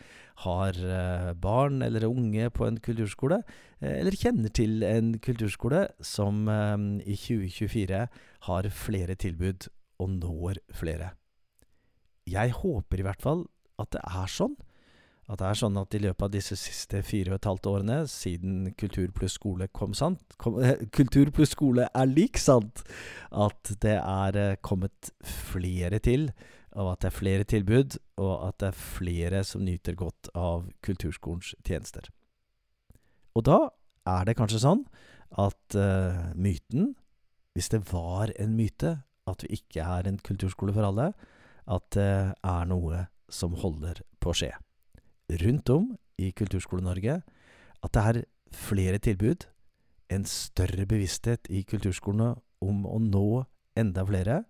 har 0.46 0.80
eh, 0.98 1.32
barn 1.34 1.82
eller 1.86 2.08
unge 2.08 2.50
på 2.56 2.68
en 2.68 2.80
kulturskole, 2.84 3.42
eh, 3.82 4.00
eller 4.00 4.18
kjenner 4.18 4.54
til 4.56 4.84
en 4.88 5.14
kulturskole 5.24 5.86
som 6.02 6.48
eh, 6.48 6.78
i 7.06 7.18
2024 7.20 8.06
har 8.50 8.70
flere 8.70 9.16
tilbud 9.16 9.70
og 10.04 10.16
når 10.20 10.62
flere. 10.74 11.14
Jeg 12.28 12.56
håper 12.56 13.00
i 13.00 13.08
hvert 13.08 13.22
fall 13.22 13.46
at 13.82 13.92
det 13.96 14.04
er 14.08 14.32
sånn. 14.32 14.56
At 15.32 15.40
det 15.40 15.48
er 15.48 15.56
sånn 15.56 15.78
at 15.80 15.96
i 15.96 16.02
løpet 16.04 16.26
av 16.26 16.32
disse 16.34 16.56
siste 16.60 17.00
fire 17.06 17.32
og 17.32 17.38
et 17.38 17.48
halvt 17.48 17.68
årene, 17.72 18.00
siden 18.12 18.74
Kultur 18.80 19.08
pluss 19.16 19.38
skole 19.38 19.70
kom 19.72 19.94
sant 19.96 20.36
kom, 20.42 20.58
Kultur 20.96 21.32
pluss 21.36 21.54
skole 21.56 21.86
er 21.88 22.10
lik 22.10 22.40
sant, 22.42 22.84
at 23.32 23.72
det 23.86 23.96
er 24.02 24.40
eh, 24.40 24.58
kommet 24.60 25.14
flere 25.24 26.02
til, 26.04 26.28
og 26.76 26.92
at 26.92 27.06
det 27.06 27.10
er 27.10 27.16
flere 27.16 27.48
tilbud, 27.48 27.96
og 28.20 28.34
at 28.50 28.58
det 28.60 28.68
er 28.74 28.82
flere 28.82 29.44
som 29.48 29.64
nyter 29.64 29.96
godt 29.96 30.28
av 30.36 30.68
kulturskolens 30.84 31.54
tjenester. 31.64 32.10
Og 33.38 33.46
da 33.48 33.60
er 34.10 34.28
det 34.28 34.36
kanskje 34.38 34.64
sånn 34.66 34.84
at 35.40 35.78
uh, 35.78 36.34
myten, 36.38 36.92
hvis 37.54 37.72
det 37.74 37.80
var 37.94 38.34
en 38.42 38.58
myte, 38.58 38.98
at 39.30 39.46
vi 39.46 39.56
ikke 39.56 39.86
er 39.86 40.10
en 40.10 40.20
kulturskole 40.22 40.74
for 40.76 40.90
alle, 40.90 41.12
at 41.70 41.90
det 41.96 42.12
er 42.36 42.70
noe 42.70 43.06
som 43.32 43.56
holder 43.62 44.04
på 44.22 44.34
å 44.34 44.38
skje 44.38 44.52
rundt 45.30 45.70
om 45.74 45.92
i 46.20 46.32
Kulturskole-Norge 46.36 47.22
at 47.84 47.96
det 47.96 48.04
er 48.04 48.24
flere 48.54 49.00
tilbud, 49.02 49.48
en 50.14 50.26
større 50.30 50.86
bevissthet 50.90 51.50
i 51.52 51.64
kulturskolene 51.68 52.36
om 52.64 52.84
å 52.88 53.00
nå 53.02 53.44
enda 53.80 54.06
flere. 54.08 54.44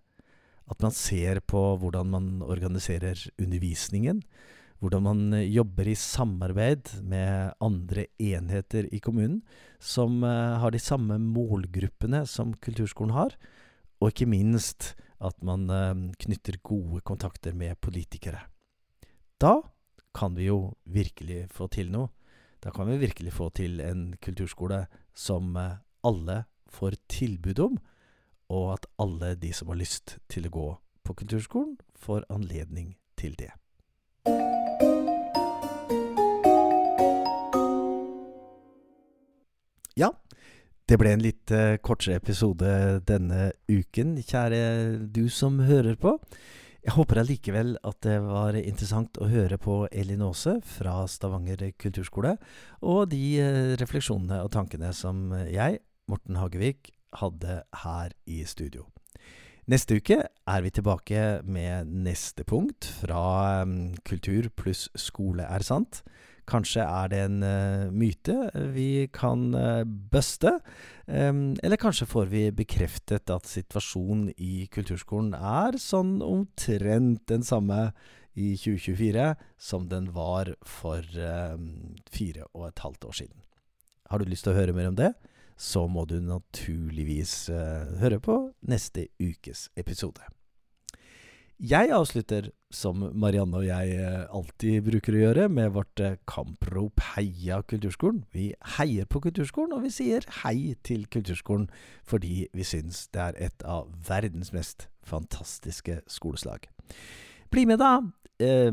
At 0.70 0.84
man 0.84 0.96
ser 0.96 1.42
på 1.48 1.62
hvordan 1.80 2.12
man 2.12 2.28
organiserer 2.46 3.20
undervisningen, 3.42 4.22
hvordan 4.84 5.06
man 5.06 5.22
jobber 5.48 5.88
i 5.88 5.96
samarbeid 5.96 6.92
med 7.08 7.54
andre 7.64 8.08
enheter 8.20 8.90
i 8.92 9.00
kommunen 9.04 9.42
som 9.80 10.24
uh, 10.28 10.60
har 10.60 10.76
de 10.76 10.82
samme 10.84 11.16
målgruppene 11.24 12.26
som 12.28 12.52
kulturskolen 12.60 13.16
har, 13.16 13.38
og 14.04 14.12
ikke 14.12 14.28
minst 14.28 14.92
at 15.24 15.38
man 15.46 15.70
uh, 15.72 15.96
knytter 16.20 16.60
gode 16.64 17.00
kontakter 17.08 17.56
med 17.56 17.80
politikere. 17.80 18.44
Da 19.40 19.62
kan 20.14 20.36
vi 20.36 20.48
jo 20.48 20.74
virkelig 20.84 21.48
få 21.52 21.68
til 21.74 21.92
noe. 21.92 22.12
Da 22.64 22.72
kan 22.72 22.88
vi 22.88 23.02
virkelig 23.02 23.34
få 23.34 23.50
til 23.50 23.82
en 23.84 24.14
kulturskole 24.22 24.86
som 25.14 25.58
eh, 25.58 25.82
alle 26.04 26.44
får 26.72 26.96
tilbud 27.10 27.60
om, 27.60 27.78
og 28.50 28.74
at 28.74 28.86
alle 29.00 29.36
de 29.36 29.52
som 29.54 29.68
har 29.74 29.82
lyst 29.82 30.18
til 30.32 30.48
å 30.48 30.54
gå 30.54 30.70
på 31.04 31.16
kulturskolen, 31.20 31.76
får 32.00 32.24
anledning 32.32 32.96
til 33.20 33.36
det. 33.40 33.52
Ja, 40.00 40.10
det 40.90 40.98
ble 41.00 41.14
en 41.14 41.24
litt 41.24 41.52
uh, 41.54 41.76
kortere 41.84 42.18
episode 42.18 43.02
denne 43.08 43.52
uken, 43.70 44.16
kjære 44.24 44.64
du 45.14 45.28
som 45.30 45.60
hører 45.68 46.00
på. 46.00 46.18
Jeg 46.84 46.98
håper 46.98 47.22
allikevel 47.22 47.78
at 47.88 48.00
det 48.04 48.18
var 48.26 48.58
interessant 48.60 49.16
å 49.24 49.30
høre 49.32 49.56
på 49.62 49.86
Elin 49.88 50.26
Aase 50.26 50.58
fra 50.68 50.98
Stavanger 51.08 51.70
kulturskole, 51.80 52.34
og 52.84 53.06
de 53.14 53.22
eh, 53.40 53.76
refleksjonene 53.80 54.42
og 54.44 54.52
tankene 54.52 54.90
som 54.92 55.30
jeg, 55.48 55.80
Morten 56.12 56.42
Hagevik, 56.42 56.92
hadde 57.16 57.62
her 57.86 58.12
i 58.28 58.42
studio. 58.50 58.90
Neste 59.72 59.96
uke 59.96 60.18
er 60.28 60.64
vi 60.66 60.74
tilbake 60.76 61.24
med 61.48 61.88
neste 62.04 62.44
punkt 62.44 62.90
fra 63.00 63.64
um, 63.64 63.94
Kultur 64.04 64.50
pluss 64.52 64.90
skole 65.00 65.46
er 65.48 65.64
sant. 65.64 66.02
Kanskje 66.50 66.84
er 66.84 67.12
det 67.12 67.20
en 67.24 67.44
uh, 67.46 67.92
myte 67.94 68.36
vi 68.76 69.08
kan 69.14 69.52
uh, 69.56 69.84
buste, 69.86 70.58
um, 71.08 71.54
eller 71.64 71.80
kanskje 71.80 72.10
får 72.10 72.32
vi 72.34 72.44
bekreftet 72.56 73.32
at 73.32 73.50
situasjonen 73.50 74.34
i 74.38 74.68
kulturskolen 74.74 75.34
er 75.38 75.80
sånn 75.82 76.18
omtrent 76.26 77.24
den 77.32 77.48
samme 77.48 77.92
i 78.34 78.56
2024 78.58 79.34
som 79.62 79.86
den 79.92 80.10
var 80.16 80.52
for 80.66 81.06
um, 81.16 81.94
fire 82.12 82.50
og 82.52 82.72
et 82.72 82.84
halvt 82.84 83.12
år 83.12 83.22
siden. 83.24 83.38
Har 84.12 84.20
du 84.20 84.28
lyst 84.28 84.46
til 84.46 84.54
å 84.54 84.60
høre 84.60 84.76
mer 84.76 84.92
om 84.92 85.00
det? 85.00 85.14
så 85.58 85.88
må 85.88 86.06
du 86.10 86.18
naturligvis 86.22 87.50
uh, 87.54 88.00
høre 88.02 88.20
på 88.24 88.38
neste 88.70 89.08
ukes 89.22 89.70
episode. 89.80 90.26
Jeg 91.60 91.92
avslutter, 91.94 92.50
som 92.74 93.04
Marianne 93.14 93.60
og 93.60 93.66
jeg 93.68 93.98
uh, 94.00 94.26
alltid 94.34 94.82
bruker 94.88 95.16
å 95.16 95.22
gjøre, 95.22 95.50
med 95.50 95.70
vårt 95.76 96.02
uh, 96.02 96.16
kamprop 96.28 97.00
'Heia 97.14 97.62
Kulturskolen'. 97.62 98.24
Vi 98.34 98.54
heier 98.78 99.06
på 99.06 99.22
kulturskolen, 99.24 99.74
og 99.74 99.84
vi 99.86 99.94
sier 99.94 100.26
hei 100.44 100.74
til 100.84 101.06
kulturskolen 101.06 101.70
fordi 102.04 102.48
vi 102.54 102.66
syns 102.66 103.08
det 103.14 103.22
er 103.22 103.40
et 103.50 103.64
av 103.64 103.94
verdens 104.08 104.54
mest 104.54 104.90
fantastiske 105.06 106.02
skoleslag. 106.08 106.68
Bli 107.52 107.66
med, 107.66 107.80
da! 107.80 108.02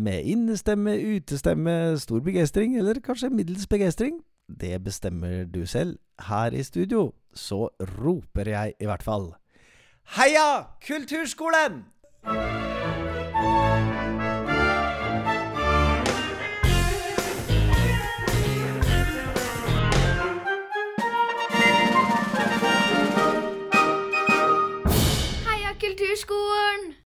Med 0.00 0.24
innestemme, 0.26 0.96
utestemme, 0.96 1.94
stor 2.00 2.20
begeistring, 2.24 2.78
eller 2.78 2.98
kanskje 3.04 3.30
middels 3.30 3.68
begeistring 3.70 4.18
det 4.60 4.84
bestemmer 4.84 5.44
du 5.44 5.66
selv. 5.66 5.98
Her 6.28 6.50
i 6.50 6.62
studio 6.62 7.12
så 7.34 7.68
roper 7.80 8.48
jeg 8.48 8.74
i 8.80 8.84
hvert 8.84 9.02
fall 9.02 9.34
Heia 10.16 10.66
Kulturskolen! 10.86 11.84
Kirschkorn! 26.10 26.99